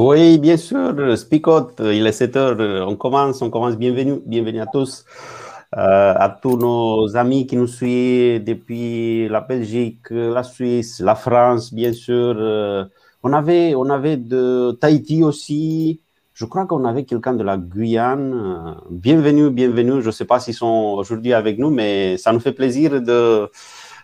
Oui, 0.00 0.38
bien 0.38 0.56
sûr, 0.56 1.18
Spicot, 1.18 1.72
il 1.80 2.06
est 2.06 2.12
7 2.12 2.36
heures, 2.36 2.88
on 2.88 2.94
commence, 2.94 3.42
on 3.42 3.50
commence, 3.50 3.76
bienvenue, 3.76 4.20
bienvenue 4.24 4.60
à 4.60 4.66
tous, 4.66 5.04
euh, 5.76 6.14
à 6.16 6.28
tous 6.40 6.56
nos 6.56 7.16
amis 7.16 7.48
qui 7.48 7.56
nous 7.56 7.66
suivent 7.66 8.44
depuis 8.44 9.28
la 9.28 9.40
Belgique, 9.40 10.08
la 10.10 10.44
Suisse, 10.44 11.00
la 11.00 11.16
France, 11.16 11.74
bien 11.74 11.92
sûr. 11.92 12.36
Euh, 12.38 12.84
on, 13.24 13.32
avait, 13.32 13.74
on 13.74 13.90
avait 13.90 14.16
de 14.16 14.70
Tahiti 14.80 15.24
aussi, 15.24 16.00
je 16.32 16.44
crois 16.44 16.66
qu'on 16.66 16.84
avait 16.84 17.02
quelqu'un 17.04 17.32
de 17.34 17.42
la 17.42 17.56
Guyane. 17.58 18.32
Euh, 18.34 18.74
bienvenue, 18.90 19.50
bienvenue, 19.50 20.00
je 20.00 20.06
ne 20.06 20.12
sais 20.12 20.26
pas 20.26 20.38
s'ils 20.38 20.54
sont 20.54 20.94
aujourd'hui 20.96 21.32
avec 21.32 21.58
nous, 21.58 21.70
mais 21.70 22.16
ça 22.18 22.32
nous 22.32 22.38
fait 22.38 22.52
plaisir 22.52 23.02
de, 23.02 23.50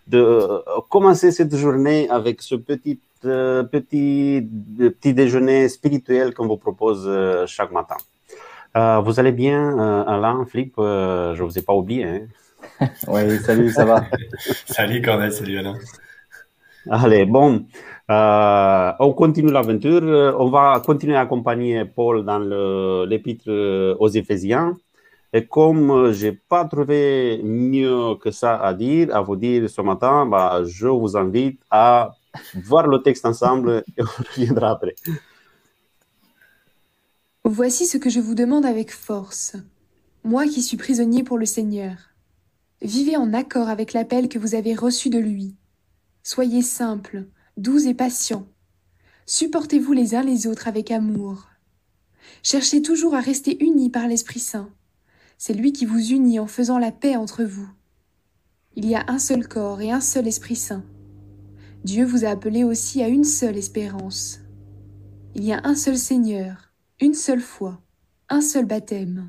de 0.09 0.61
commencer 0.89 1.31
cette 1.31 1.55
journée 1.55 2.09
avec 2.11 2.43
ce 2.43 2.57
petit 2.57 2.99
petit, 3.25 4.49
petit 4.79 5.15
déjeuner 5.15 5.69
spirituel 5.69 6.35
qu'on 6.35 6.47
vous 6.47 6.57
propose 6.57 7.05
euh, 7.07 7.47
chaque 7.47 7.73
matin. 7.73 7.97
Euh, 8.77 9.01
vous 9.01 9.21
allez 9.21 9.33
bien, 9.33 9.79
euh, 9.79 10.05
Alain, 10.07 10.45
Flip 10.47 10.75
Je 10.77 11.41
ne 11.41 11.43
vous 11.43 11.59
ai 11.59 11.63
pas 11.63 11.75
oublié. 11.75 12.05
Hein? 12.05 12.21
oui, 13.09 13.39
salut, 13.39 13.71
ça 13.71 13.85
va? 13.85 14.05
Salut 14.67 15.03
Cornel, 15.03 15.33
salut 15.33 15.59
Alain. 15.59 15.79
Allez, 16.91 17.25
bon, 17.25 17.67
on 18.09 19.13
continue 19.13 19.51
l'aventure. 19.51 20.35
On 20.39 20.49
va 20.49 20.83
continuer 20.85 21.17
à 21.17 21.21
accompagner 21.21 21.85
Paul 21.85 22.25
dans 22.25 22.39
l'épître 23.07 23.51
aux 23.99 24.09
Éphésiens. 24.09 24.77
Et 25.33 25.47
comme 25.47 26.13
je 26.13 26.27
n'ai 26.27 26.33
pas 26.33 26.65
trouvé 26.65 27.41
mieux 27.43 28.15
que 28.23 28.31
ça 28.31 28.57
à 28.57 28.73
dire, 28.73 29.15
à 29.15 29.21
vous 29.21 29.35
dire 29.37 29.69
ce 29.69 29.81
matin, 29.81 30.27
bah, 30.27 30.63
je 30.65 30.87
vous 30.87 31.17
invite 31.17 31.61
à 31.71 32.13
voir 32.55 32.87
le 32.87 33.03
texte 33.03 33.27
ensemble 33.27 33.85
et 33.97 34.03
on 34.03 34.05
reviendra 34.35 34.71
après. 34.71 34.95
Voici 37.45 37.87
ce 37.87 37.99
que 37.99 38.11
je 38.11 38.21
vous 38.21 38.35
demande 38.35 38.65
avec 38.65 38.91
force, 38.91 39.57
moi 40.25 40.47
qui 40.47 40.63
suis 40.63 40.77
prisonnier 40.77 41.23
pour 41.23 41.39
le 41.39 41.47
Seigneur. 41.47 41.97
Vivez 42.81 43.17
en 43.17 43.33
accord 43.33 43.69
avec 43.69 43.93
l'appel 43.93 44.29
que 44.29 44.39
vous 44.39 44.55
avez 44.55 44.75
reçu 44.75 45.11
de 45.11 45.19
lui. 45.19 45.55
Soyez 46.23 46.63
simples, 46.63 47.27
doux 47.57 47.87
et 47.87 47.95
patients. 47.95 48.47
Supportez-vous 49.27 49.93
les 49.93 50.15
uns 50.15 50.23
les 50.23 50.47
autres 50.47 50.69
avec 50.69 50.91
amour. 50.91 51.49
Cherchez 52.43 52.83
toujours 52.83 53.15
à 53.15 53.21
rester 53.21 53.63
unis 53.63 53.91
par 53.91 54.09
l'Esprit 54.09 54.41
Saint. 54.41 54.71
C'est 55.39 55.55
lui 55.55 55.73
qui 55.73 55.85
vous 55.85 56.13
unit 56.13 56.39
en 56.39 56.47
faisant 56.47 56.79
la 56.79 56.93
paix 56.93 57.17
entre 57.17 57.45
vous. 57.45 57.69
Il 58.77 58.87
y 58.87 58.95
a 58.95 59.05
un 59.09 59.19
seul 59.19 59.47
corps 59.47 59.81
et 59.81 59.91
un 59.91 60.01
seul 60.01 60.27
Esprit 60.27 60.57
Saint 60.57 60.85
Dieu 61.85 62.07
vous 62.07 62.25
a 62.25 62.31
appelé 62.31 62.65
aussi 62.65 63.03
à 63.03 63.09
une 63.09 63.25
seule 63.25 63.59
espérance. 63.59 64.41
Il 65.35 65.45
y 65.45 65.53
a 65.53 65.61
un 65.65 65.75
seul 65.75 65.99
Seigneur, 65.99 66.73
une 66.99 67.13
seule 67.13 67.43
foi, 67.43 67.83
un 68.31 68.41
seul 68.41 68.65
baptême. 68.65 69.29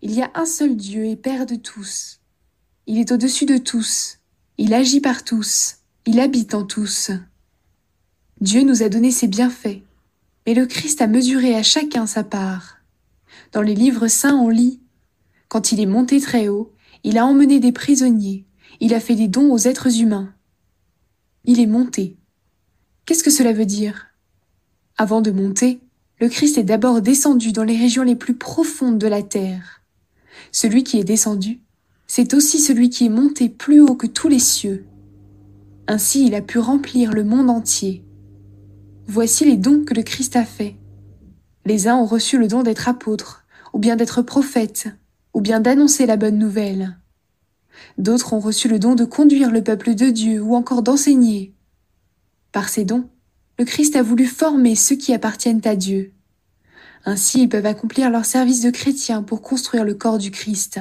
Il 0.00 0.12
y 0.12 0.22
a 0.22 0.30
un 0.34 0.46
seul 0.46 0.76
Dieu 0.76 1.04
et 1.04 1.16
Père 1.16 1.44
de 1.44 1.56
tous. 1.56 2.20
Il 2.86 2.98
est 2.98 3.12
au-dessus 3.12 3.44
de 3.44 3.58
tous, 3.58 4.18
il 4.56 4.72
agit 4.72 5.02
par 5.02 5.24
tous, 5.24 5.80
il 6.06 6.20
habite 6.20 6.54
en 6.54 6.64
tous. 6.64 7.10
Dieu 8.40 8.62
nous 8.62 8.82
a 8.82 8.88
donné 8.88 9.10
ses 9.10 9.26
bienfaits, 9.26 9.82
mais 10.46 10.54
le 10.54 10.64
Christ 10.64 11.02
a 11.02 11.06
mesuré 11.06 11.54
à 11.54 11.62
chacun 11.62 12.06
sa 12.06 12.24
part. 12.24 12.78
Dans 13.52 13.62
les 13.62 13.74
livres 13.74 14.08
saints 14.08 14.36
on 14.36 14.48
lit 14.48 14.80
Quand 15.48 15.70
il 15.70 15.80
est 15.80 15.86
monté 15.86 16.18
très 16.18 16.48
haut, 16.48 16.72
il 17.04 17.18
a 17.18 17.26
emmené 17.26 17.60
des 17.60 17.72
prisonniers, 17.72 18.46
il 18.80 18.94
a 18.94 19.00
fait 19.00 19.16
des 19.16 19.28
dons 19.28 19.52
aux 19.52 19.58
êtres 19.58 20.00
humains. 20.00 20.32
Il 21.50 21.60
est 21.60 21.66
monté. 21.66 22.18
Qu'est-ce 23.06 23.24
que 23.24 23.30
cela 23.30 23.54
veut 23.54 23.64
dire? 23.64 24.08
Avant 24.98 25.22
de 25.22 25.30
monter, 25.30 25.80
le 26.20 26.28
Christ 26.28 26.58
est 26.58 26.62
d'abord 26.62 27.00
descendu 27.00 27.52
dans 27.52 27.64
les 27.64 27.78
régions 27.78 28.02
les 28.02 28.16
plus 28.16 28.34
profondes 28.34 28.98
de 28.98 29.06
la 29.06 29.22
terre. 29.22 29.80
Celui 30.52 30.84
qui 30.84 30.98
est 30.98 31.04
descendu, 31.04 31.62
c'est 32.06 32.34
aussi 32.34 32.58
celui 32.58 32.90
qui 32.90 33.06
est 33.06 33.08
monté 33.08 33.48
plus 33.48 33.80
haut 33.80 33.94
que 33.94 34.06
tous 34.06 34.28
les 34.28 34.38
cieux. 34.38 34.84
Ainsi 35.86 36.26
il 36.26 36.34
a 36.34 36.42
pu 36.42 36.58
remplir 36.58 37.14
le 37.14 37.24
monde 37.24 37.48
entier. 37.48 38.04
Voici 39.06 39.46
les 39.46 39.56
dons 39.56 39.86
que 39.86 39.94
le 39.94 40.02
Christ 40.02 40.36
a 40.36 40.44
faits. 40.44 40.74
Les 41.64 41.88
uns 41.88 41.96
ont 41.96 42.04
reçu 42.04 42.36
le 42.36 42.46
don 42.46 42.62
d'être 42.62 42.90
apôtres, 42.90 43.46
ou 43.72 43.78
bien 43.78 43.96
d'être 43.96 44.20
prophètes, 44.20 44.90
ou 45.32 45.40
bien 45.40 45.60
d'annoncer 45.60 46.04
la 46.04 46.18
bonne 46.18 46.36
nouvelle. 46.36 46.98
D'autres 47.98 48.32
ont 48.32 48.40
reçu 48.40 48.68
le 48.68 48.78
don 48.78 48.94
de 48.94 49.04
conduire 49.04 49.50
le 49.50 49.62
peuple 49.62 49.94
de 49.94 50.10
Dieu 50.10 50.40
ou 50.40 50.54
encore 50.54 50.82
d'enseigner. 50.82 51.54
Par 52.52 52.68
ces 52.68 52.84
dons, 52.84 53.08
le 53.58 53.64
Christ 53.64 53.96
a 53.96 54.02
voulu 54.02 54.26
former 54.26 54.76
ceux 54.76 54.96
qui 54.96 55.12
appartiennent 55.12 55.62
à 55.64 55.76
Dieu. 55.76 56.12
Ainsi 57.04 57.42
ils 57.42 57.48
peuvent 57.48 57.66
accomplir 57.66 58.10
leur 58.10 58.24
service 58.24 58.60
de 58.60 58.70
chrétiens 58.70 59.22
pour 59.22 59.42
construire 59.42 59.84
le 59.84 59.94
corps 59.94 60.18
du 60.18 60.30
Christ. 60.30 60.80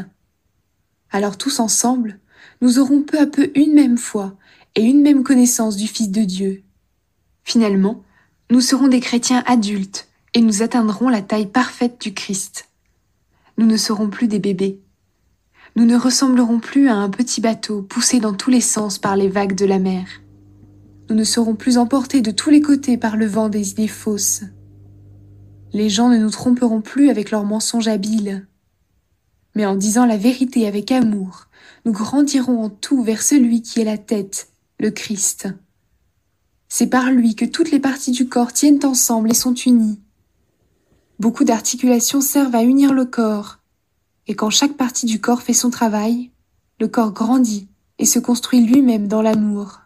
Alors 1.12 1.38
tous 1.38 1.60
ensemble, 1.60 2.20
nous 2.62 2.80
aurons 2.80 3.02
peu 3.02 3.20
à 3.20 3.28
peu 3.28 3.52
une 3.56 3.74
même 3.74 3.98
foi 3.98 4.38
et 4.76 4.84
une 4.84 5.02
même 5.02 5.24
connaissance 5.24 5.76
du 5.76 5.88
Fils 5.88 6.12
de 6.12 6.22
Dieu. 6.22 6.64
Finalement, 7.44 8.04
nous 8.52 8.62
serons 8.62 8.88
des 8.88 9.00
chrétiens 9.00 9.44
adultes 9.48 10.08
et 10.34 10.42
nous 10.42 10.62
atteindrons 10.62 11.10
la 11.10 11.22
taille 11.22 11.48
parfaite 11.48 12.00
du 12.00 12.14
Christ. 12.14 12.70
Nous 13.58 13.66
ne 13.66 13.78
serons 13.78 14.10
plus 14.10 14.28
des 14.28 14.40
bébés 14.40 14.82
nous 15.78 15.86
ne 15.86 15.96
ressemblerons 15.96 16.60
plus 16.60 16.90
à 16.90 16.96
un 16.96 17.08
petit 17.08 17.40
bateau 17.40 17.84
poussé 17.84 18.20
dans 18.20 18.34
tous 18.34 18.50
les 18.50 18.62
sens 18.62 18.98
par 18.98 19.16
les 19.16 19.30
vagues 19.30 19.54
de 19.54 19.68
la 19.68 19.78
mer. 19.78 20.08
Nous 21.08 21.16
ne 21.16 21.24
serons 21.24 21.54
plus 21.54 21.78
emportés 21.78 22.22
de 22.22 22.32
tous 22.32 22.50
les 22.50 22.62
côtés 22.62 22.98
par 22.98 23.16
le 23.16 23.28
vent 23.28 23.48
des 23.48 23.70
idées 23.70 23.88
fausses. 23.88 24.42
Les 25.74 25.88
gens 25.88 26.10
ne 26.10 26.18
nous 26.18 26.32
tromperont 26.32 26.82
plus 26.82 27.12
avec 27.12 27.30
leurs 27.30 27.44
mensonges 27.44 27.88
habiles. 27.88 28.48
Mais 29.54 29.68
en 29.68 29.76
disant 29.76 30.08
la 30.08 30.18
vérité 30.18 30.66
avec 30.66 30.92
amour, 30.92 31.46
nous 31.86 31.92
grandirons 31.92 32.64
en 32.64 32.70
tout 32.72 33.04
vers 33.04 33.22
celui 33.22 33.62
qui 33.62 33.80
est 33.80 33.86
la 33.86 34.00
tête, 34.00 34.50
le 34.80 34.90
Christ. 34.90 35.48
C'est 36.70 36.88
par 36.88 37.12
lui 37.12 37.36
que 37.36 37.46
toutes 37.46 37.70
les 37.70 37.80
parties 37.80 38.14
du 38.14 38.28
corps 38.28 38.52
tiennent 38.52 38.84
ensemble 38.84 39.30
et 39.30 39.36
sont 39.36 39.54
unies. 39.54 40.02
Beaucoup 41.20 41.44
d'articulations 41.44 42.22
servent 42.22 42.56
à 42.56 42.64
unir 42.64 42.96
le 42.96 43.06
corps, 43.06 43.60
et 44.28 44.36
quand 44.36 44.50
chaque 44.50 44.76
partie 44.76 45.06
du 45.06 45.22
corps 45.22 45.42
fait 45.42 45.54
son 45.54 45.70
travail, 45.70 46.32
le 46.80 46.88
corps 46.88 47.14
grandit 47.14 47.70
et 47.98 48.06
se 48.06 48.20
construit 48.20 48.66
lui-même 48.66 49.08
dans 49.08 49.22
l'amour. 49.22 49.80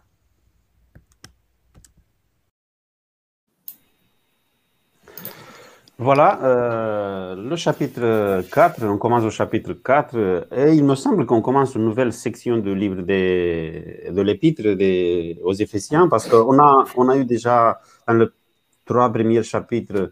Voilà, 5.98 6.40
euh, 6.44 7.36
le 7.36 7.56
chapitre 7.56 8.42
4, 8.52 8.84
on 8.86 8.98
commence 8.98 9.24
au 9.24 9.30
chapitre 9.30 9.74
4, 9.74 10.48
et 10.52 10.74
il 10.74 10.84
me 10.84 10.96
semble 10.96 11.28
qu'on 11.28 11.44
commence 11.44 11.76
une 11.76 11.86
nouvelle 11.86 12.12
section 12.12 12.58
du 12.58 12.74
livre 12.74 13.04
de 13.04 14.22
l'épître 14.24 14.64
aux 15.44 15.54
Éphésiens, 15.54 16.08
parce 16.08 16.28
qu'on 16.28 16.58
a, 16.58 16.86
on 16.98 17.08
a 17.08 17.18
eu 17.18 17.26
déjà 17.26 17.80
dans 18.08 18.16
les 18.16 18.26
trois 18.84 19.14
premiers 19.14 19.44
chapitres, 19.44 20.12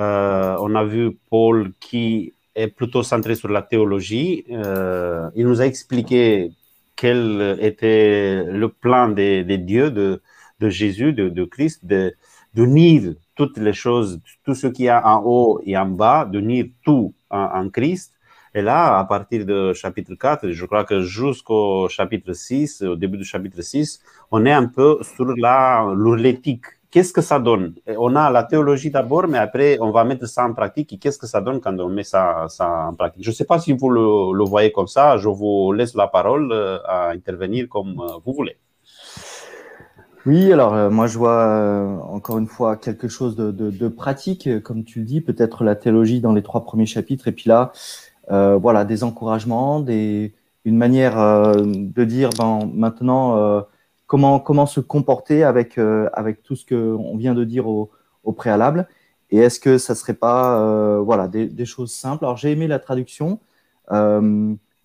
euh, 0.00 0.56
on 0.58 0.74
a 0.74 0.84
vu 0.84 1.18
Paul 1.28 1.72
qui 1.80 2.32
est 2.56 2.68
plutôt 2.68 3.02
centré 3.02 3.34
sur 3.36 3.48
la 3.48 3.62
théologie. 3.62 4.44
Euh, 4.50 5.30
il 5.36 5.46
nous 5.46 5.60
a 5.60 5.66
expliqué 5.66 6.50
quel 6.96 7.58
était 7.60 8.44
le 8.44 8.68
plan 8.68 9.08
des 9.08 9.44
de 9.44 9.56
dieux, 9.56 9.90
de, 9.90 10.22
de, 10.60 10.68
Jésus, 10.70 11.12
de, 11.12 11.28
de 11.28 11.44
Christ, 11.44 11.84
d'unir 12.54 13.14
toutes 13.34 13.58
les 13.58 13.74
choses, 13.74 14.20
tout 14.44 14.54
ce 14.54 14.66
qu'il 14.66 14.86
y 14.86 14.88
a 14.88 15.06
en 15.06 15.22
haut 15.24 15.60
et 15.64 15.76
en 15.76 15.86
bas, 15.86 16.24
d'unir 16.24 16.66
tout 16.82 17.14
en, 17.30 17.68
Christ. 17.68 18.14
Et 18.54 18.62
là, 18.62 18.98
à 18.98 19.04
partir 19.04 19.44
du 19.44 19.74
chapitre 19.74 20.14
4, 20.14 20.48
je 20.50 20.64
crois 20.64 20.84
que 20.84 21.02
jusqu'au 21.02 21.88
chapitre 21.90 22.32
6, 22.32 22.82
au 22.82 22.96
début 22.96 23.18
du 23.18 23.24
chapitre 23.24 23.60
6, 23.60 24.00
on 24.30 24.46
est 24.46 24.52
un 24.52 24.66
peu 24.66 24.98
sur 25.02 25.26
l'éthique 26.16 26.64
qu'est-ce 26.96 27.12
que 27.12 27.20
ça 27.20 27.38
donne? 27.38 27.74
On 27.98 28.16
a 28.16 28.30
la 28.30 28.42
théologie 28.42 28.90
d'abord, 28.90 29.28
mais 29.28 29.36
après, 29.36 29.76
on 29.82 29.90
va 29.90 30.02
mettre 30.04 30.26
ça 30.26 30.46
en 30.46 30.54
pratique. 30.54 30.94
Et 30.94 30.98
qu'est-ce 30.98 31.18
que 31.18 31.26
ça 31.26 31.42
donne 31.42 31.60
quand 31.60 31.78
on 31.78 31.90
met 31.90 32.04
ça, 32.04 32.46
en 32.58 32.94
pratique? 32.94 33.22
Je 33.22 33.28
ne 33.28 33.34
sais 33.34 33.44
pas 33.44 33.58
si 33.58 33.74
vous 33.74 33.90
le, 33.90 34.44
voyez 34.44 34.72
comme 34.72 34.86
ça. 34.86 35.18
Je 35.18 35.28
vous 35.28 35.72
laisse 35.72 35.94
la 35.94 36.06
parole 36.06 36.50
à 36.86 37.10
intervenir 37.10 37.68
comme 37.68 38.02
vous 38.24 38.32
voulez. 38.32 38.56
Oui, 40.24 40.50
alors 40.50 40.74
euh, 40.74 40.88
moi 40.88 41.06
je 41.06 41.18
vois 41.18 41.38
euh, 41.38 41.98
encore 41.98 42.38
une 42.38 42.48
fois 42.48 42.76
quelque 42.76 43.08
chose 43.08 43.36
de, 43.36 43.88
pratique, 43.88 44.46
euh, 44.48 44.58
comme 44.58 44.82
tu 44.82 45.00
le 45.00 45.04
dis, 45.04 45.20
peut-être 45.20 45.64
la 45.64 45.76
théologie 45.76 46.20
dans 46.22 46.32
les 46.32 46.42
trois 46.42 46.64
premiers 46.64 46.86
chapitres, 46.86 47.28
et 47.28 47.32
puis 47.32 47.48
là, 47.48 47.72
euh, 48.32 48.56
voilà, 48.56 48.86
des 48.86 49.04
encouragements, 49.04 49.84
une 49.86 50.76
manière 50.78 51.14
de 51.54 52.04
dire 52.04 52.30
ben, 52.38 52.68
maintenant 52.74 53.62
comment, 54.06 54.40
comment 54.40 54.66
se 54.66 54.80
comporter 54.80 55.42
avec, 55.42 55.78
avec 56.12 56.42
tout 56.42 56.56
ce 56.56 56.64
qu'on 56.66 57.16
vient 57.16 57.34
de 57.34 57.44
dire 57.44 57.68
au, 57.68 57.90
au 58.24 58.32
préalable, 58.32 58.88
et 59.30 59.38
est-ce 59.38 59.58
que 59.58 59.78
ça 59.78 59.94
serait 59.94 60.14
pas 60.14 61.00
voilà, 61.00 61.28
des, 61.28 61.64
choses 61.64 61.92
simples? 61.92 62.24
Alors 62.24 62.36
j'ai 62.36 62.52
aimé 62.52 62.68
la 62.68 62.78
traduction, 62.78 63.40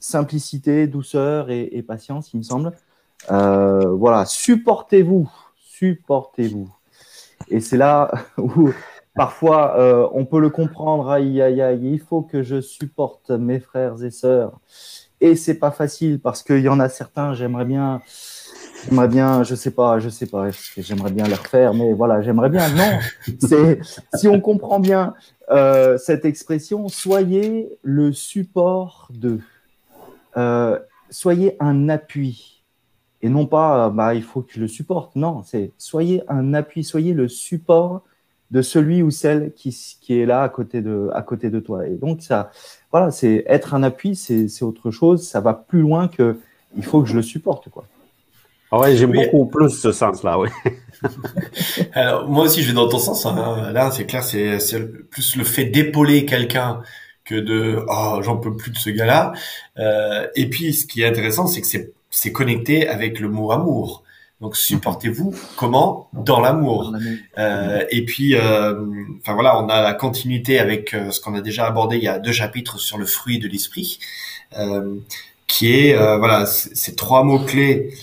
simplicité, 0.01 0.87
douceur 0.87 1.49
et, 1.49 1.81
patience, 1.87 2.33
il 2.33 2.37
me 2.37 2.43
semble. 2.43 2.73
Euh, 3.29 3.87
voilà, 3.91 4.25
supportez-vous, 4.25 5.31
supportez-vous. 5.55 6.69
Et 7.47 7.59
c'est 7.59 7.77
là 7.77 8.11
où 8.37 8.71
parfois 9.15 9.79
euh, 9.79 10.07
on 10.13 10.25
peut 10.25 10.39
le 10.39 10.49
comprendre. 10.49 11.09
Aïe, 11.09 11.41
aïe, 11.41 11.61
aïe, 11.61 11.93
il 11.93 11.99
faut 11.99 12.23
que 12.23 12.43
je 12.43 12.59
supporte 12.59 13.29
mes 13.29 13.59
frères 13.59 14.03
et 14.03 14.11
sœurs. 14.11 14.59
Et 15.21 15.35
c'est 15.35 15.59
pas 15.59 15.71
facile 15.71 16.19
parce 16.19 16.41
qu'il 16.41 16.61
y 16.61 16.69
en 16.69 16.79
a 16.79 16.89
certains, 16.89 17.35
j'aimerais 17.35 17.65
bien, 17.65 18.01
j'aimerais 18.83 19.07
bien, 19.07 19.43
je 19.43 19.55
sais 19.55 19.71
pas, 19.71 19.99
je 19.99 20.09
sais 20.09 20.25
pas, 20.25 20.49
j'aimerais 20.77 21.11
bien 21.11 21.25
les 21.25 21.33
refaire, 21.33 21.73
mais 21.73 21.93
voilà, 21.93 22.21
j'aimerais 22.21 22.49
bien. 22.49 22.67
Non, 22.69 22.99
c'est 23.39 23.79
si 24.15 24.27
on 24.27 24.39
comprend 24.39 24.79
bien 24.79 25.13
euh, 25.49 25.97
cette 25.97 26.25
expression, 26.25 26.87
soyez 26.87 27.77
le 27.83 28.13
support 28.13 29.07
de, 29.11 29.39
euh, 30.37 30.79
soyez 31.09 31.55
un 31.59 31.89
appui 31.89 32.63
et 33.21 33.29
non 33.29 33.45
pas 33.45 33.89
bah, 33.89 34.15
il 34.15 34.23
faut 34.23 34.41
que 34.41 34.53
je 34.53 34.59
le 34.59 34.67
supporte. 34.67 35.15
Non, 35.15 35.43
c'est 35.43 35.71
soyez 35.77 36.23
un 36.27 36.53
appui, 36.53 36.83
soyez 36.83 37.13
le 37.13 37.27
support 37.27 38.03
de 38.51 38.61
celui 38.61 39.01
ou 39.01 39.11
celle 39.11 39.53
qui, 39.53 39.75
qui 40.01 40.19
est 40.19 40.25
là 40.25 40.43
à 40.43 40.49
côté 40.49 40.81
de, 40.81 41.09
à 41.13 41.21
côté 41.21 41.49
de 41.49 41.59
toi. 41.59 41.87
Et 41.87 41.95
donc, 41.95 42.21
ça, 42.21 42.51
voilà, 42.91 43.09
c'est 43.09 43.45
être 43.47 43.73
un 43.73 43.81
appui, 43.81 44.15
c'est 44.15 44.63
autre 44.63 44.91
chose. 44.91 45.25
Ça 45.25 45.39
va 45.39 45.53
plus 45.53 45.81
loin 45.81 46.07
que 46.09 46.37
il 46.75 46.83
faut 46.83 47.01
que 47.01 47.09
je 47.09 47.15
le 47.15 47.21
supporte. 47.21 47.69
Quoi. 47.69 47.85
Ah 48.71 48.79
ouais, 48.79 48.95
j'aime 48.95 49.11
beaucoup 49.11 49.45
plus 49.47 49.69
ce 49.69 49.91
sens-là, 49.91 50.39
oui. 50.39 50.49
Alors, 51.93 52.29
moi 52.29 52.45
aussi, 52.45 52.61
je 52.61 52.69
vais 52.69 52.73
dans 52.73 52.87
ton 52.87 52.99
sens. 52.99 53.25
Hein. 53.25 53.71
Là, 53.73 53.91
c'est 53.91 54.05
clair, 54.05 54.23
c'est 54.23 55.09
plus 55.09 55.35
le 55.35 55.43
fait 55.43 55.65
d'épauler 55.65 56.25
quelqu'un 56.25 56.81
que 57.25 57.35
de 57.35 57.83
oh 57.87 58.19
j'en 58.21 58.37
peux 58.37 58.55
plus 58.55 58.71
de 58.71 58.77
ce 58.77 58.89
gars-là. 58.89 59.33
Euh, 59.77 60.27
et 60.35 60.49
puis, 60.49 60.73
ce 60.73 60.85
qui 60.85 61.01
est 61.01 61.07
intéressant, 61.07 61.47
c'est 61.47 61.61
que 61.61 61.67
c'est 61.67 61.93
c'est 62.11 62.31
connecté 62.31 62.87
avec 62.87 63.19
le 63.19 63.29
mot 63.29 63.51
amour. 63.51 64.03
Donc 64.41 64.55
supportez-vous 64.55 65.35
comment? 65.55 66.09
Dans 66.13 66.39
l'amour. 66.39 66.95
Euh, 67.37 67.85
et 67.91 68.05
puis, 68.05 68.35
euh, 68.35 68.83
enfin 69.19 69.33
voilà, 69.33 69.59
on 69.59 69.69
a 69.69 69.81
la 69.81 69.93
continuité 69.93 70.59
avec 70.59 70.93
euh, 70.93 71.11
ce 71.11 71.19
qu'on 71.21 71.35
a 71.35 71.41
déjà 71.41 71.67
abordé. 71.67 71.97
Il 71.97 72.03
y 72.03 72.07
a 72.07 72.19
deux 72.19 72.31
chapitres 72.31 72.79
sur 72.79 72.97
le 72.97 73.05
fruit 73.05 73.37
de 73.37 73.47
l'esprit, 73.47 73.99
euh, 74.57 74.95
qui 75.47 75.71
est 75.71 75.95
euh, 75.95 76.17
voilà 76.17 76.47
ces 76.47 76.95
trois 76.95 77.23
mots 77.23 77.39
clés 77.39 77.93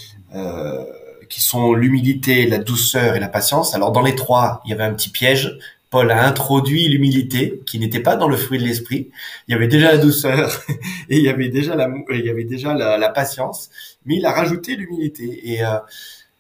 qui 1.29 1.41
sont 1.41 1.75
l'humilité, 1.75 2.47
la 2.47 2.59
douceur 2.59 3.17
et 3.17 3.21
la 3.21 3.29
patience. 3.29 3.75
Alors 3.75 3.93
dans 3.93 4.03
les 4.03 4.15
trois, 4.15 4.63
il 4.65 4.71
y 4.71 4.73
avait 4.73 4.85
un 4.85 4.95
petit 4.95 5.11
piège. 5.11 5.59
Paul 5.91 6.11
a 6.11 6.27
introduit 6.27 6.87
l'humilité, 6.89 7.63
qui 7.65 7.79
n'était 7.79 8.01
pas 8.01 8.17
dans 8.17 8.29
le 8.29 8.37
fruit 8.37 8.59
de 8.59 8.65
l'esprit. 8.65 9.11
Il 9.47 9.53
y 9.53 9.55
avait 9.55 9.69
déjà 9.69 9.93
la 9.93 9.99
douceur 9.99 10.63
et 11.09 11.17
il 11.17 11.23
y 11.23 11.29
avait 11.29 11.49
déjà 11.49 11.77
la, 11.77 11.89
il 12.11 12.25
y 12.25 12.31
avait 12.31 12.45
déjà 12.45 12.75
la, 12.75 12.99
la 12.99 13.09
patience, 13.09 13.71
mais 14.05 14.17
il 14.17 14.27
a 14.27 14.33
rajouté 14.33 14.77
l'humilité. 14.77 15.41
Et 15.51 15.65
euh, 15.65 15.79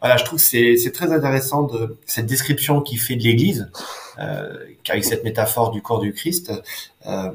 voilà, 0.00 0.16
je 0.16 0.24
trouve 0.24 0.38
que 0.38 0.44
c'est, 0.44 0.76
c'est 0.76 0.92
très 0.92 1.12
intéressant 1.12 1.62
de 1.62 1.96
cette 2.04 2.26
description 2.26 2.82
qu'il 2.82 3.00
fait 3.00 3.16
de 3.16 3.24
l'Église, 3.24 3.70
euh, 4.18 4.54
avec 4.88 5.04
cette 5.04 5.24
métaphore 5.24 5.70
du 5.70 5.82
corps 5.82 6.00
du 6.00 6.12
Christ. 6.12 6.52
Euh, 7.06 7.30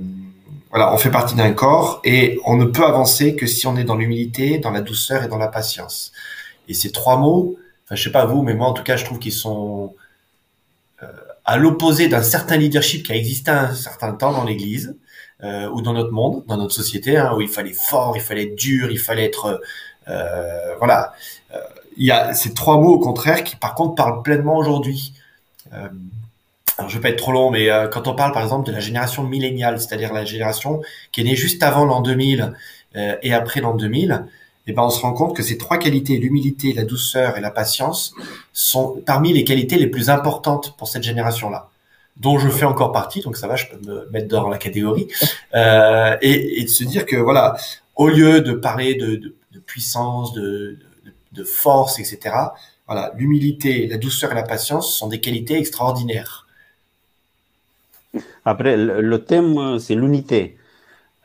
voilà, 0.70 0.94
on 0.94 0.98
fait 0.98 1.12
partie 1.12 1.36
d'un 1.36 1.52
corps 1.52 2.00
et 2.04 2.40
on 2.46 2.56
ne 2.56 2.66
peut 2.66 2.86
avancer 2.86 3.36
que 3.36 3.46
si 3.48 3.68
on 3.68 3.76
est 3.76 3.84
dans 3.84 3.96
l'humilité, 3.96 4.60
dans 4.60 4.72
la 4.72 4.82
douceur 4.82 5.24
et 5.24 5.28
dans 5.28 5.38
la 5.38 5.48
patience. 5.48 6.13
Et 6.68 6.74
ces 6.74 6.92
trois 6.92 7.18
mots, 7.18 7.58
enfin, 7.86 7.96
je 7.96 8.04
sais 8.04 8.12
pas 8.12 8.26
vous, 8.26 8.42
mais 8.42 8.54
moi 8.54 8.68
en 8.68 8.74
tout 8.74 8.84
cas, 8.84 8.96
je 8.96 9.06
trouve 9.06 9.20
qu'ils 9.20 9.34
sont 9.34 9.96
euh, 11.02 11.08
à 11.46 11.58
l'opposé 11.58 12.08
d'un 12.08 12.24
certain 12.24 12.58
leadership 12.58 13.06
qui 13.06 13.12
a 13.12 13.16
existé 13.16 13.52
un 13.52 13.74
certain 13.74 14.14
temps 14.14 14.32
dans 14.32 14.44
l'Église 14.44 14.96
euh, 15.44 15.70
ou 15.70 15.82
dans 15.82 15.94
notre 15.94 16.12
monde, 16.12 16.44
dans 16.48 16.58
notre 16.58 16.74
société, 16.74 17.18
hein, 17.18 17.34
où 17.36 17.42
il 17.42 17.50
fallait 17.50 17.74
fort, 17.74 18.16
il 18.16 18.22
fallait 18.22 18.44
être 18.44 18.56
dur, 18.56 18.92
il 18.92 19.00
fallait 19.00 19.26
être 19.26 19.62
euh, 20.08 20.76
voilà. 20.78 21.14
Il 21.96 22.06
y 22.06 22.12
a 22.12 22.34
ces 22.34 22.54
trois 22.54 22.78
mots 22.78 22.94
au 22.94 23.00
contraire 23.00 23.44
qui 23.44 23.56
par 23.56 23.76
contre 23.76 23.96
parlent 23.96 24.24
pleinement 24.24 24.58
aujourd'hui. 24.58 25.14
Alors 25.72 26.90
je 26.90 26.96
vais 26.96 27.02
pas 27.02 27.10
être 27.10 27.18
trop 27.18 27.32
long, 27.32 27.52
mais 27.52 27.70
quand 27.92 28.08
on 28.08 28.16
parle 28.16 28.32
par 28.32 28.42
exemple 28.42 28.66
de 28.66 28.72
la 28.72 28.80
génération 28.80 29.24
milléniale, 29.24 29.80
c'est-à-dire 29.80 30.12
la 30.12 30.26
génération 30.26 30.82
qui 31.12 31.22
est 31.22 31.24
née 31.24 31.36
juste 31.36 31.62
avant 31.62 31.86
l'an 31.86 32.02
2000 32.02 32.54
euh, 32.96 33.16
et 33.22 33.34
après 33.34 33.62
l'an 33.62 33.76
2000, 33.76 34.04
et 34.04 34.26
eh 34.68 34.74
ben 34.74 34.84
on 34.84 34.90
se 34.90 35.02
rend 35.02 35.14
compte 35.14 35.36
que 35.36 35.44
ces 35.44 35.58
trois 35.58 35.78
qualités, 35.78 36.18
l'humilité, 36.18 36.74
la 36.74 36.86
douceur 36.86 37.38
et 37.38 37.42
la 37.42 37.52
patience, 37.52 38.16
sont 38.54 39.02
parmi 39.06 39.34
les 39.34 39.44
qualités 39.44 39.78
les 39.78 39.88
plus 39.88 40.10
importantes 40.10 40.78
pour 40.78 40.88
cette 40.88 41.04
génération-là, 41.04 41.70
dont 42.18 42.40
je 42.40 42.50
fais 42.50 42.66
encore 42.66 42.92
partie, 42.92 43.22
donc 43.22 43.36
ça 43.36 43.48
va, 43.48 43.56
je 43.56 43.68
peux 43.68 43.86
me 43.86 44.10
mettre 44.12 44.30
dans 44.30 44.48
la 44.48 44.58
catégorie, 44.58 45.08
euh, 45.56 46.16
et, 46.22 46.62
et, 46.62 46.64
de 46.64 46.70
se 46.70 46.84
dire 46.86 47.06
que 47.06 47.18
voilà, 47.18 47.58
au 47.96 48.08
lieu 48.08 48.42
de 48.42 48.54
parler 48.54 48.96
de, 48.96 49.16
de, 49.16 49.36
de 49.52 49.60
puissance, 49.60 50.34
de, 50.34 50.78
de, 51.06 51.14
de, 51.34 51.44
force, 51.44 52.00
etc., 52.00 52.36
voilà, 52.88 53.12
l'humilité, 53.18 53.88
la 53.88 53.98
douceur 53.98 54.32
et 54.32 54.36
la 54.36 54.44
patience 54.44 54.94
sont 54.94 55.08
des 55.08 55.20
qualités 55.20 55.58
extraordinaires. 55.58 56.48
Après, 58.46 58.78
le, 58.78 59.02
le 59.02 59.26
thème, 59.26 59.80
c'est 59.80 59.96
l'unité. 59.96 60.58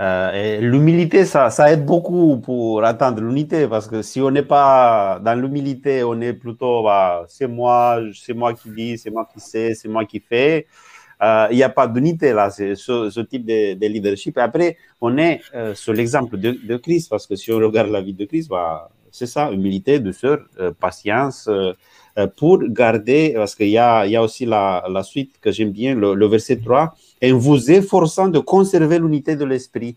Euh, 0.00 0.60
l'humilité, 0.60 1.24
ça, 1.24 1.50
ça 1.50 1.72
aide 1.72 1.84
beaucoup 1.84 2.38
pour 2.38 2.84
atteindre 2.84 3.20
l'unité 3.20 3.66
parce 3.66 3.88
que 3.88 4.00
si 4.02 4.20
on 4.20 4.30
n'est 4.30 4.44
pas 4.44 5.18
dans 5.24 5.34
l'humilité, 5.34 6.04
on 6.04 6.20
est 6.20 6.34
plutôt, 6.34 6.84
bah, 6.84 7.24
c'est 7.28 7.48
moi, 7.48 8.00
c'est 8.14 8.34
moi 8.34 8.54
qui 8.54 8.70
dis, 8.70 8.96
c'est 8.96 9.10
moi 9.10 9.28
qui 9.32 9.40
sais, 9.40 9.74
c'est 9.74 9.88
moi 9.88 10.04
qui 10.04 10.20
fais. 10.20 10.66
Euh, 11.20 11.48
il 11.50 11.56
n'y 11.56 11.64
a 11.64 11.68
pas 11.68 11.88
d'unité 11.88 12.32
là, 12.32 12.48
ce, 12.50 13.20
type 13.22 13.44
de, 13.44 13.74
de, 13.74 13.86
leadership. 13.88 14.38
Après, 14.38 14.76
on 15.00 15.18
est 15.18 15.40
euh, 15.54 15.74
sur 15.74 15.92
l'exemple 15.92 16.36
de, 16.38 16.52
de, 16.52 16.76
Christ 16.76 17.10
parce 17.10 17.26
que 17.26 17.34
si 17.34 17.50
on 17.50 17.56
regarde 17.58 17.90
la 17.90 18.00
vie 18.00 18.14
de 18.14 18.24
Christ, 18.24 18.48
bah, 18.48 18.88
c'est 19.18 19.26
ça, 19.26 19.50
humilité, 19.52 19.98
douceur, 20.00 20.38
euh, 20.60 20.72
patience, 20.72 21.48
euh, 22.18 22.26
pour 22.26 22.58
garder, 22.64 23.34
parce 23.36 23.54
qu'il 23.54 23.68
y 23.68 23.78
a, 23.78 24.22
aussi 24.22 24.44
la, 24.44 24.82
suite 25.04 25.38
que 25.40 25.52
j'aime 25.52 25.70
bien, 25.70 25.94
le, 25.94 26.26
verset 26.26 26.56
3 26.56 26.94
en 27.24 27.38
vous 27.38 27.70
efforçant 27.70 28.28
de 28.28 28.40
conserver 28.40 28.98
l'unité 28.98 29.36
de 29.36 29.44
l'esprit. 29.44 29.96